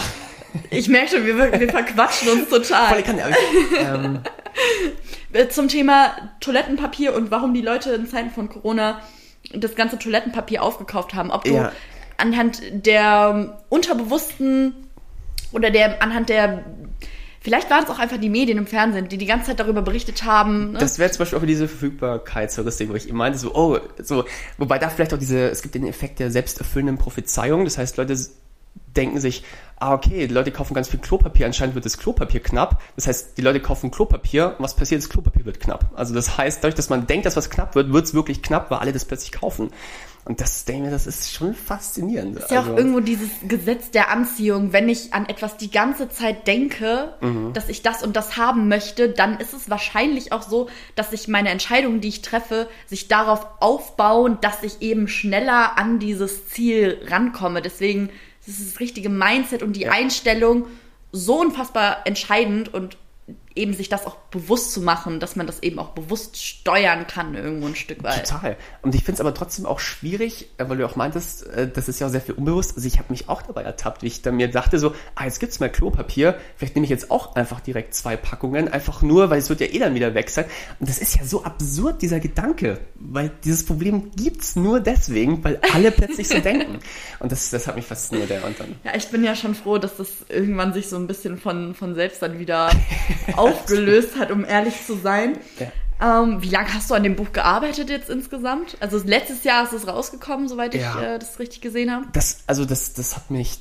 [0.70, 2.90] ich merke schon, wir, wir verquatschen uns total.
[2.90, 3.20] Voll, kann,
[3.78, 4.20] ähm,
[5.34, 9.02] äh, Zum Thema Toilettenpapier und warum die Leute in Zeiten von Corona
[9.54, 11.32] das ganze Toilettenpapier aufgekauft haben.
[11.32, 11.72] Ob du ja
[12.22, 14.74] anhand der unterbewussten
[15.52, 16.64] oder der anhand der
[17.44, 20.26] Vielleicht waren es auch einfach die Medien im Fernsehen, die die ganze Zeit darüber berichtet
[20.26, 20.74] haben.
[20.74, 20.78] Ne?
[20.78, 24.26] Das wäre zum Beispiel auch diese Verfügbarkeitsheuristik, wo ich meinte, so, oh, so,
[24.60, 27.64] wobei da vielleicht auch diese, es gibt den Effekt der selbsterfüllenden Prophezeiung.
[27.64, 28.16] Das heißt, Leute
[28.96, 29.44] denken sich,
[29.78, 32.80] ah, okay, die Leute kaufen ganz viel Klopapier, anscheinend wird das Klopapier knapp.
[32.96, 35.92] Das heißt, die Leute kaufen Klopapier und was passiert, das Klopapier wird knapp.
[35.96, 38.70] Also das heißt, dadurch, dass man denkt, dass was knapp wird, wird es wirklich knapp,
[38.70, 39.72] weil alle das plötzlich kaufen.
[40.24, 42.36] Und das, denke ich das ist schon faszinierend.
[42.36, 44.72] Das ist ja also, auch irgendwo dieses Gesetz der Anziehung.
[44.72, 47.54] Wenn ich an etwas die ganze Zeit denke, mhm.
[47.54, 51.28] dass ich das und das haben möchte, dann ist es wahrscheinlich auch so, dass sich
[51.28, 57.00] meine Entscheidungen, die ich treffe, sich darauf aufbauen, dass ich eben schneller an dieses Ziel
[57.08, 57.64] rankomme.
[57.64, 58.10] Deswegen
[58.46, 59.92] ist das richtige Mindset und die ja.
[59.92, 60.68] Einstellung
[61.12, 62.98] so unfassbar entscheidend und
[63.56, 67.36] eben sich das auch bewusst zu machen, dass man das eben auch bewusst steuern kann
[67.36, 68.30] irgendwo ein Stück weit.
[68.30, 68.58] Total.
[68.82, 71.88] Und ich finde es aber trotzdem auch schwierig, äh, weil du auch meintest, äh, das
[71.90, 72.76] ist ja auch sehr viel unbewusst.
[72.76, 75.40] Also ich habe mich auch dabei ertappt, wie ich dann mir dachte so, ah, jetzt
[75.40, 79.40] gibt's mal Klopapier, vielleicht nehme ich jetzt auch einfach direkt zwei Packungen, einfach nur, weil
[79.40, 80.46] es wird ja eh dann wieder weg sein.
[80.80, 85.60] Und das ist ja so absurd, dieser Gedanke, weil dieses Problem gibt's nur deswegen, weil
[85.74, 86.80] alle plötzlich so denken.
[87.20, 88.30] Und das, das hat mich fasziniert.
[88.30, 91.08] Ja, und dann ja, ich bin ja schon froh, dass das irgendwann sich so ein
[91.08, 92.70] bisschen von, von selbst dann wieder
[93.42, 95.38] aufgelöst hat, um ehrlich zu sein.
[95.60, 95.72] Ja.
[96.02, 98.76] Ähm, wie lange hast du an dem Buch gearbeitet jetzt insgesamt?
[98.80, 100.96] Also letztes Jahr ist es rausgekommen, soweit ja.
[100.96, 102.06] ich äh, das richtig gesehen habe.
[102.14, 103.60] Das, also das, das hat mich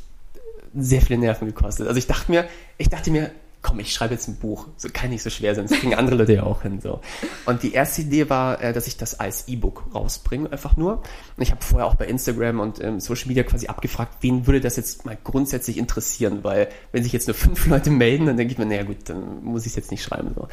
[0.74, 1.87] sehr viele Nerven gekostet.
[1.87, 3.31] Also ich dachte mir, ich dachte mir,
[3.63, 4.69] komm, ich schreibe jetzt ein Buch.
[4.77, 5.67] So kann nicht so schwer sein.
[5.69, 6.81] Das kriegen andere Leute ja auch hin.
[6.81, 7.01] So.
[7.47, 11.03] Und die erste Idee war, äh, dass ich das als E-Book rausbringe, einfach nur.
[11.37, 14.61] Und ich habe vorher auch bei Instagram und ähm, Social Media quasi abgefragt, wen würde
[14.61, 16.43] das jetzt mal grundsätzlich interessieren?
[16.43, 19.45] Weil wenn sich jetzt nur fünf Leute melden, dann denke ich mir, naja gut, dann
[19.45, 20.33] muss ich es jetzt nicht schreiben.
[20.35, 20.49] So.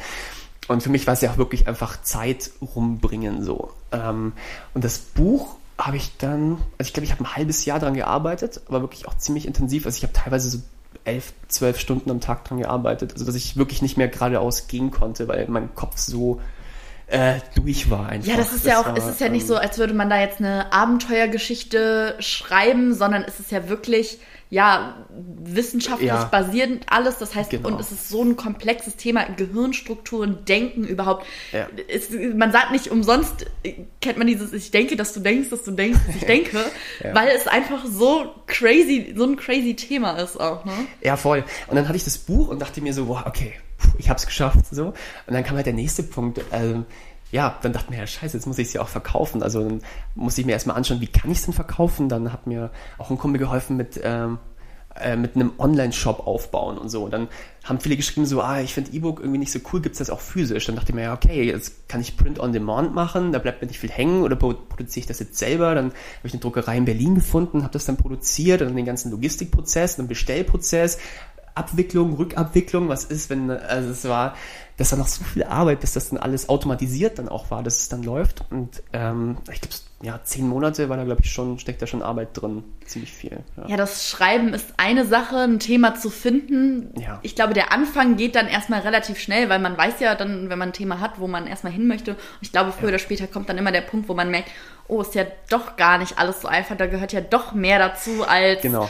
[0.68, 3.42] Und für mich war es ja auch wirklich einfach Zeit rumbringen.
[3.42, 3.70] so.
[3.90, 4.32] Ähm,
[4.74, 7.94] und das Buch habe ich dann, also ich glaube, ich habe ein halbes Jahr dran
[7.94, 9.86] gearbeitet, aber wirklich auch ziemlich intensiv.
[9.86, 10.58] Also ich habe teilweise so
[11.08, 13.12] elf, zwölf Stunden am Tag dran gearbeitet.
[13.12, 16.40] Also dass ich wirklich nicht mehr geradeaus gehen konnte, weil mein Kopf so
[17.08, 18.28] äh, durch war einfach.
[18.28, 19.94] Ja, das ist das ja auch, war, es ist ja nicht so, ähm, als würde
[19.94, 24.18] man da jetzt eine Abenteuergeschichte schreiben, sondern es ist ja wirklich
[24.50, 26.24] ja, wissenschaftlich ja.
[26.24, 27.18] basierend alles.
[27.18, 27.68] Das heißt, genau.
[27.68, 31.26] und es ist so ein komplexes Thema, Gehirnstrukturen, Denken überhaupt.
[31.52, 31.68] Ja.
[31.88, 33.46] Es, man sagt nicht umsonst,
[34.00, 36.58] kennt man dieses, ich denke, dass du denkst, dass du denkst, dass ich denke,
[37.02, 37.14] ja.
[37.14, 40.72] weil es einfach so crazy, so ein crazy Thema ist auch, ne?
[41.02, 41.44] Ja, voll.
[41.66, 43.52] Und dann hatte ich das Buch und dachte mir so, boah, okay,
[43.98, 44.86] ich hab's geschafft, so.
[44.86, 46.86] Und dann kam halt der nächste Punkt, ähm,
[47.30, 49.42] ja, dann dachte mir, ja, scheiße, jetzt muss ich es ja auch verkaufen.
[49.42, 49.82] Also dann
[50.14, 52.08] muss ich mir erstmal anschauen, wie kann ich es denn verkaufen.
[52.08, 54.38] Dann hat mir auch ein Kumpel geholfen mit, ähm,
[54.98, 57.08] äh, mit einem Online-Shop aufbauen und so.
[57.08, 57.28] Dann
[57.64, 60.08] haben viele geschrieben so, ah, ich finde E-Book irgendwie nicht so cool, gibt es das
[60.08, 60.64] auch physisch?
[60.66, 63.60] Dann dachte ich mir, ja, okay, jetzt kann ich Print on Demand machen, da bleibt
[63.60, 65.74] mir nicht viel hängen oder produziere ich das jetzt selber.
[65.74, 68.86] Dann habe ich eine Druckerei in Berlin gefunden, habe das dann produziert und dann den
[68.86, 70.98] ganzen Logistikprozess, den Bestellprozess,
[71.58, 74.36] Abwicklung, Rückabwicklung, was ist, wenn, also es war,
[74.76, 77.80] das war noch so viel Arbeit, bis das dann alles automatisiert dann auch war, dass
[77.80, 78.44] es dann läuft.
[78.50, 82.02] Und ähm, ich glaube, ja, zehn Monate war da, glaube ich, schon, steckt da schon
[82.02, 82.62] Arbeit drin.
[82.86, 83.40] Ziemlich viel.
[83.56, 83.66] Ja.
[83.66, 83.76] ja.
[83.76, 86.92] das Schreiben ist eine Sache, ein Thema zu finden.
[87.00, 87.18] Ja.
[87.22, 90.58] Ich glaube, der Anfang geht dann erstmal relativ schnell, weil man weiß ja dann, wenn
[90.58, 92.12] man ein Thema hat, wo man erstmal hin möchte.
[92.12, 92.88] Und ich glaube, früher ja.
[92.90, 94.50] oder später kommt dann immer der Punkt, wo man merkt,
[94.86, 98.24] oh, ist ja doch gar nicht alles so einfach, da gehört ja doch mehr dazu
[98.24, 98.62] als.
[98.62, 98.88] Genau.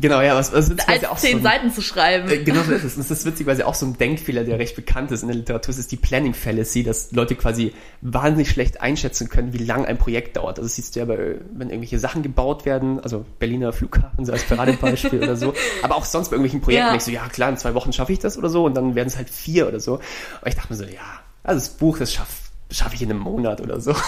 [0.00, 2.30] Genau, ja, was, was Als auch zehn so ein, Seiten zu schreiben.
[2.30, 2.96] Äh, genau so ist es.
[2.96, 5.72] Und das ist witzigerweise auch so ein Denkfehler, der recht bekannt ist in der Literatur.
[5.72, 9.98] Es ist die Planning Fallacy, dass Leute quasi wahnsinnig schlecht einschätzen können, wie lang ein
[9.98, 10.58] Projekt dauert.
[10.58, 14.32] Also das siehst du ja bei, wenn irgendwelche Sachen gebaut werden, also Berliner Flughafen so
[14.32, 15.52] als Paradebeispiel oder so.
[15.82, 16.90] Aber auch sonst bei irgendwelchen Projekten ja.
[16.90, 19.08] denkst du, ja klar, in zwei Wochen schaffe ich das oder so und dann werden
[19.08, 19.94] es halt vier oder so.
[19.94, 23.20] Und ich dachte mir so, ja, also das Buch, das schafft schaffe ich in einem
[23.20, 23.94] Monat oder so.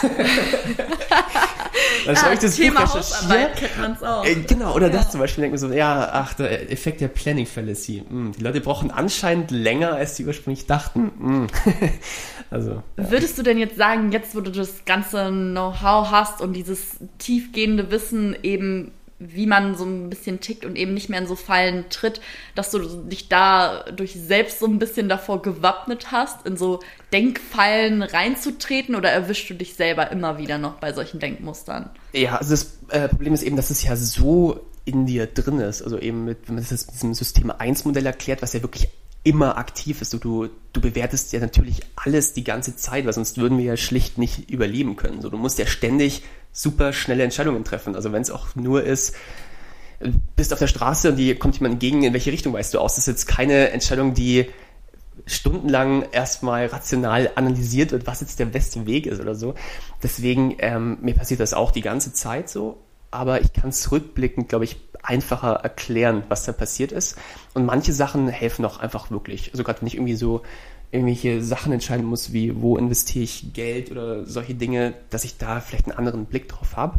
[2.07, 4.25] Dann ah, ich das Thema Buch Hausarbeit kennt man es auch.
[4.25, 4.95] Äh, genau, oder ja.
[4.95, 8.05] das zum Beispiel, denkt man so, ja, ach, der Effekt der Planning Fallacy.
[8.09, 11.13] Hm, die Leute brauchen anscheinend länger, als sie ursprünglich dachten.
[11.19, 11.47] Hm.
[12.51, 13.11] also, ja.
[13.11, 17.91] Würdest du denn jetzt sagen, jetzt wo du das ganze Know-how hast und dieses tiefgehende
[17.91, 21.85] Wissen eben wie man so ein bisschen tickt und eben nicht mehr in so Fallen
[21.91, 22.21] tritt,
[22.55, 26.81] dass du dich da durch selbst so ein bisschen davor gewappnet hast, in so
[27.13, 31.91] Denkfallen reinzutreten oder erwischst du dich selber immer wieder noch bei solchen Denkmustern?
[32.15, 35.83] Ja, also das äh, Problem ist eben, dass es ja so in dir drin ist.
[35.83, 38.89] Also eben mit, wenn man das mit diesem System 1 Modell erklärt, was ja wirklich
[39.23, 40.15] immer aktiv ist.
[40.15, 43.77] Du, du, du bewertest ja natürlich alles die ganze Zeit, weil sonst würden wir ja
[43.77, 45.21] schlicht nicht überleben können.
[45.21, 47.95] So, du musst ja ständig super schnelle Entscheidungen treffen.
[47.95, 49.15] Also wenn es auch nur ist,
[50.37, 52.95] bist auf der Straße und die kommt jemand entgegen, in welche Richtung weißt du aus?
[52.95, 54.49] Das ist jetzt keine Entscheidung, die
[55.27, 59.55] stundenlang erstmal rational analysiert wird, was jetzt der beste Weg ist oder so.
[60.03, 62.79] Deswegen, ähm, mir passiert das auch die ganze Zeit so,
[63.11, 67.17] aber ich kann zurückblickend, glaube ich, einfacher erklären, was da passiert ist.
[67.55, 69.51] Und manche Sachen helfen auch einfach wirklich.
[69.53, 70.43] Also gerade wenn ich irgendwie so
[70.93, 75.61] irgendwelche Sachen entscheiden muss, wie wo investiere ich Geld oder solche Dinge, dass ich da
[75.61, 76.99] vielleicht einen anderen Blick drauf habe.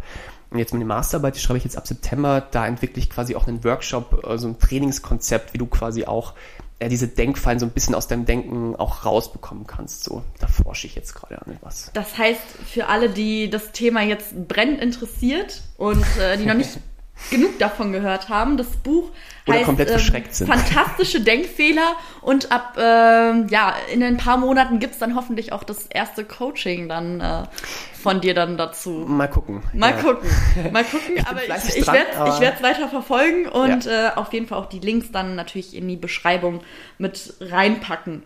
[0.49, 3.47] Und jetzt meine Masterarbeit, die schreibe ich jetzt ab September, da entwickle ich quasi auch
[3.47, 6.33] einen Workshop, also ein Trainingskonzept, wie du quasi auch
[6.81, 10.03] ja, diese Denkfallen so ein bisschen aus deinem Denken auch rausbekommen kannst.
[10.03, 11.91] So, da forsche ich jetzt gerade an etwas.
[11.93, 16.79] Das heißt, für alle, die das Thema jetzt brennend interessiert und äh, die noch nicht
[17.29, 18.57] genug davon gehört haben.
[18.57, 19.11] Das Buch
[19.47, 20.47] Oder heißt komplett ähm, sind.
[20.47, 25.85] Fantastische Denkfehler und ab ähm, ja in ein paar Monaten gibt's dann hoffentlich auch das
[25.87, 27.43] erste Coaching dann äh,
[28.01, 28.91] von dir dann dazu.
[29.07, 29.61] Mal gucken.
[29.73, 30.01] Mal ja.
[30.01, 30.29] gucken,
[30.71, 34.09] mal gucken, aber fleißig ich, ich werde aber- ich werd's weiter verfolgen und Ja.
[34.09, 36.61] äh, auf jeden Fall auch die Links dann natürlich in die Beschreibung
[36.97, 38.23] mit reinpacken.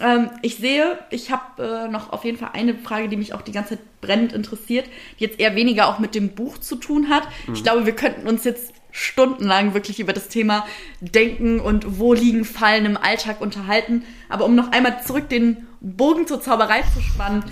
[0.00, 3.42] Ähm, ich sehe, ich habe äh, noch auf jeden Fall eine Frage, die mich auch
[3.42, 4.86] die ganze Zeit brennend interessiert,
[5.18, 7.24] die jetzt eher weniger auch mit dem Buch zu tun hat.
[7.46, 7.54] Mhm.
[7.54, 10.64] Ich glaube, wir könnten uns jetzt stundenlang wirklich über das Thema
[11.00, 14.04] Denken und wo liegen Fallen im Alltag unterhalten.
[14.28, 17.44] Aber um noch einmal zurück den Bogen zur Zauberei zu spannen,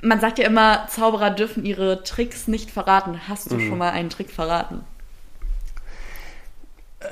[0.00, 3.20] man sagt ja immer, Zauberer dürfen ihre Tricks nicht verraten.
[3.28, 3.68] Hast du Mhm.
[3.68, 4.84] schon mal einen Trick verraten?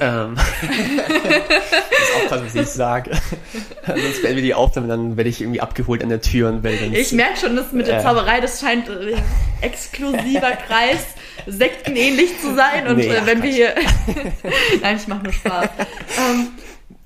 [0.00, 0.32] Ähm.
[0.62, 3.12] muss aufpassen, was ich sage.
[3.86, 6.78] Sonst werden wir die Aufnahme, dann werde ich irgendwie abgeholt an der Tür und werde
[6.78, 6.92] dann.
[6.92, 8.02] Ich merke schon, dass mit der Äh.
[8.02, 9.14] Zauberei, das scheint äh,
[9.60, 11.06] exklusiver Kreis,
[11.46, 12.88] sektenähnlich zu sein.
[12.88, 13.74] Und Nee, äh, ach, wenn wir hier.
[14.82, 15.68] Nein, ich mache nur Spaß.
[16.18, 16.48] Ähm,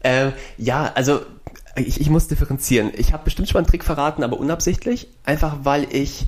[0.02, 1.20] Äh, ja, also
[1.76, 2.90] ich, ich muss differenzieren.
[2.96, 5.08] Ich habe bestimmt schon mal einen Trick verraten, aber unabsichtlich.
[5.24, 6.26] Einfach weil ich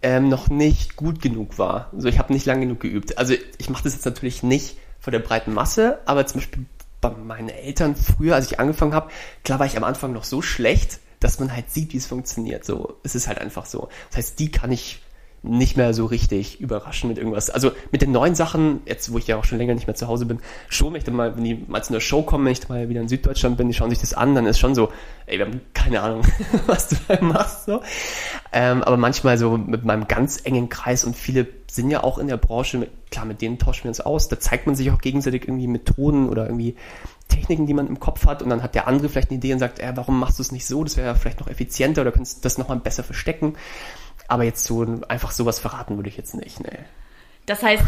[0.00, 1.90] ähm, noch nicht gut genug war.
[1.92, 3.18] Also ich habe nicht lang genug geübt.
[3.18, 6.64] Also ich mache das jetzt natürlich nicht vor der breiten Masse, aber zum Beispiel
[7.00, 9.10] bei meinen Eltern früher, als ich angefangen habe,
[9.42, 12.64] klar war ich am Anfang noch so schlecht, dass man halt sieht, wie es funktioniert.
[12.64, 13.88] So, es ist halt einfach so.
[14.10, 15.02] Das heißt, die kann ich
[15.42, 17.50] nicht mehr so richtig überraschen mit irgendwas.
[17.50, 20.06] Also mit den neuen Sachen, jetzt wo ich ja auch schon länger nicht mehr zu
[20.06, 20.38] Hause bin,
[20.68, 22.88] schon, wenn ich dann mal, wenn die mal zu einer Show kommen, wenn ich mal
[22.88, 24.90] wieder in Süddeutschland bin, die schauen sich das an, dann ist schon so,
[25.26, 26.22] ey, wir haben keine Ahnung,
[26.66, 27.82] was du da machst, so.
[28.52, 32.28] Ähm, aber manchmal so mit meinem ganz engen Kreis und viele sind ja auch in
[32.28, 35.00] der Branche, mit, klar, mit denen tauschen wir uns aus, da zeigt man sich auch
[35.00, 36.76] gegenseitig irgendwie Methoden oder irgendwie
[37.28, 39.58] Techniken, die man im Kopf hat und dann hat der andere vielleicht eine Idee und
[39.58, 42.12] sagt, äh, warum machst du es nicht so, das wäre ja vielleicht noch effizienter oder
[42.12, 43.54] könntest du das nochmal besser verstecken.
[44.28, 46.70] Aber jetzt so einfach sowas verraten würde ich jetzt nicht, ne.
[47.46, 47.82] das heißt,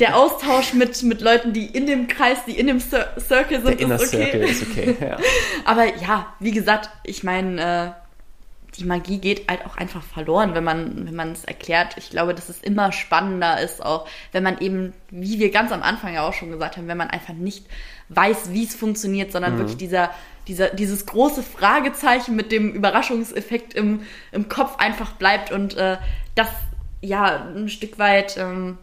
[0.00, 3.70] der Austausch mit, mit Leuten, die in dem Kreis, die in dem Cir Circle Der
[3.70, 4.30] sind, Inner ist okay.
[4.30, 5.16] Circle ist okay, ja.
[5.64, 8.08] Aber ja, wie gesagt, ich meine, äh,
[8.76, 11.96] die Magie geht halt auch einfach verloren, wenn man wenn man es erklärt.
[11.96, 15.82] Ich glaube, dass es immer spannender ist, auch wenn man eben, wie wir ganz am
[15.82, 17.66] Anfang ja auch schon gesagt haben, wenn man einfach nicht
[18.10, 19.58] weiß, wie es funktioniert, sondern Mhm.
[19.58, 20.10] wirklich dieser,
[20.48, 24.00] dieser, dieses große Fragezeichen mit dem Überraschungseffekt im,
[24.32, 25.98] im Kopf einfach bleibt und äh,
[26.34, 26.48] das
[27.00, 28.78] ja ein Stück weit ähm,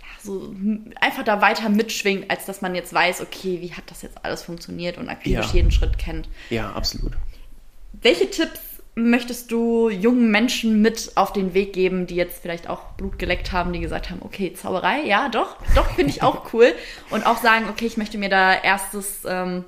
[0.00, 0.54] ja, so
[1.00, 4.42] einfach da weiter mitschwingt, als dass man jetzt weiß, okay, wie hat das jetzt alles
[4.42, 5.54] funktioniert und akribisch Ja.
[5.54, 6.28] jeden Schritt kennt.
[6.50, 7.12] Ja, absolut.
[8.02, 8.60] Welche Tipps
[8.94, 13.52] möchtest du jungen Menschen mit auf den Weg geben, die jetzt vielleicht auch Blut geleckt
[13.52, 16.74] haben, die gesagt haben, okay, Zauberei, ja, doch, doch, finde ich auch cool.
[17.08, 19.64] Und auch sagen, okay, ich möchte mir da erstes ähm,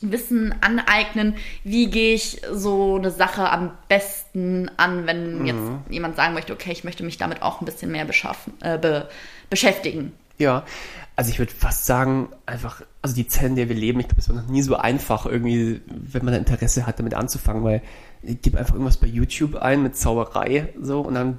[0.00, 1.34] Wissen aneignen,
[1.64, 6.72] wie gehe ich so eine Sache am besten an, wenn jetzt jemand sagen möchte, okay,
[6.72, 9.08] ich möchte mich damit auch ein bisschen mehr beschaffen, äh, be
[9.50, 10.12] beschäftigen.
[10.38, 10.64] Ja,
[11.14, 14.20] also ich würde fast sagen, einfach, also die Zeit, in der wir leben, ich glaube,
[14.20, 17.82] es war noch nie so einfach, irgendwie, wenn man Interesse hat, damit anzufangen, weil
[18.22, 21.38] ich gebe einfach irgendwas bei YouTube ein mit Zauberei, so, und dann,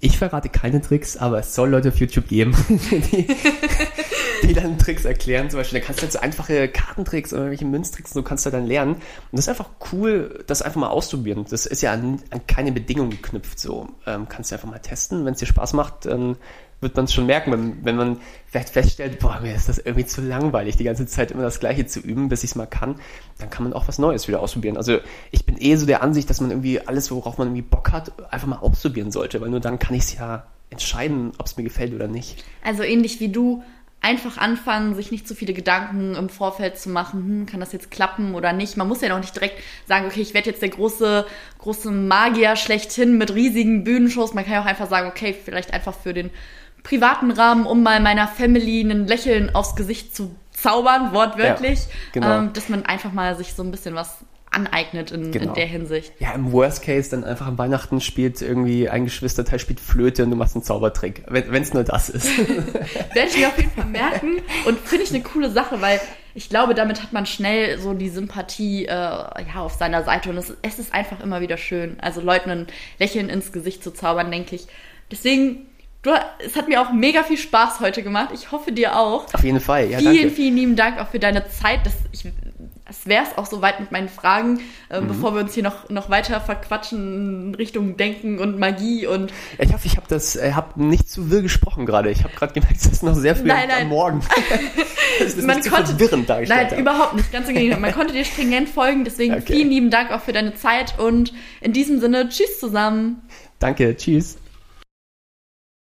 [0.00, 3.26] ich verrate keine Tricks, aber es soll Leute auf YouTube geben, die,
[4.52, 8.22] dann Tricks erklären, zum Beispiel, da kannst du so einfache Kartentricks oder irgendwelche Münztricks, so
[8.22, 8.94] kannst du dann lernen.
[8.94, 11.46] Und das ist einfach cool, das einfach mal auszuprobieren.
[11.48, 15.24] Das ist ja an, an keine Bedingungen geknüpft, so, ähm, kannst du einfach mal testen,
[15.24, 16.36] wenn es dir Spaß macht, dann
[16.80, 20.06] wird man es schon merken, wenn, wenn man vielleicht feststellt, boah, mir ist das irgendwie
[20.06, 22.96] zu langweilig, die ganze Zeit immer das Gleiche zu üben, bis ich es mal kann,
[23.38, 24.76] dann kann man auch was Neues wieder ausprobieren.
[24.76, 24.98] Also
[25.30, 28.12] ich bin eh so der Ansicht, dass man irgendwie alles, worauf man irgendwie Bock hat,
[28.32, 31.64] einfach mal ausprobieren sollte, weil nur dann kann ich es ja entscheiden, ob es mir
[31.64, 32.44] gefällt oder nicht.
[32.62, 33.62] Also ähnlich wie du,
[34.04, 37.90] einfach anfangen, sich nicht zu viele Gedanken im Vorfeld zu machen, hm, kann das jetzt
[37.90, 38.76] klappen oder nicht.
[38.76, 41.26] Man muss ja noch nicht direkt sagen, okay, ich werde jetzt der große,
[41.58, 44.34] große Magier schlechthin mit riesigen Bühnenshows.
[44.34, 46.30] Man kann ja auch einfach sagen, okay, vielleicht einfach für den
[46.82, 52.38] privaten Rahmen, um mal meiner Family ein Lächeln aufs Gesicht zu zaubern, wortwörtlich, Ja, genau.
[52.38, 54.18] ähm, dass man einfach mal sich so ein bisschen was
[54.54, 55.48] aneignet in, Genau.
[55.48, 56.12] in der Hinsicht.
[56.18, 60.30] Ja, im Worst Case dann einfach am Weihnachten spielt irgendwie ein Geschwisterteil spielt Flöte und
[60.30, 62.26] du machst einen Zaubertrick, wenn es nur das ist.
[62.38, 66.00] Werde ich mir auf jeden Fall merken und finde ich eine coole Sache, weil
[66.36, 70.36] ich glaube, damit hat man schnell so die Sympathie äh, ja, auf seiner Seite und
[70.36, 71.96] es, es ist einfach immer wieder schön.
[72.00, 72.66] Also Leuten ein
[72.98, 74.66] Lächeln ins Gesicht zu zaubern, denke ich.
[75.12, 75.66] Deswegen,
[76.02, 76.10] du,
[76.44, 78.30] es hat mir auch mega viel Spaß heute gemacht.
[78.34, 79.32] Ich hoffe dir auch.
[79.32, 80.30] Auf jeden Fall, ja, vielen, danke.
[80.30, 81.80] vielen lieben Dank auch für deine Zeit.
[81.84, 82.24] Das, ich,
[82.94, 85.08] das wäre es auch soweit mit meinen Fragen, äh, Mhm.
[85.08, 89.72] bevor wir uns hier noch, noch weiter verquatschen in Richtung Denken und Magie und Ich
[89.72, 92.10] hoffe, ich habe das, äh, habe nicht zu wirr gesprochen gerade.
[92.10, 93.82] Ich habe gerade gemerkt, es ist noch sehr früh Nein, nein.
[93.82, 94.20] am Morgen.
[95.18, 96.60] das ist man nicht zu konnte verwirrend dargestellt.
[96.60, 96.80] Nein, habe.
[96.80, 97.32] überhaupt nicht.
[97.32, 97.80] Ganz im Gegenteil.
[97.80, 99.04] Man konnte dir stringent folgen.
[99.04, 99.54] Deswegen Okay.
[99.54, 103.22] vielen lieben Dank auch für deine Zeit und in diesem Sinne, tschüss zusammen.
[103.58, 104.36] Danke, tschüss.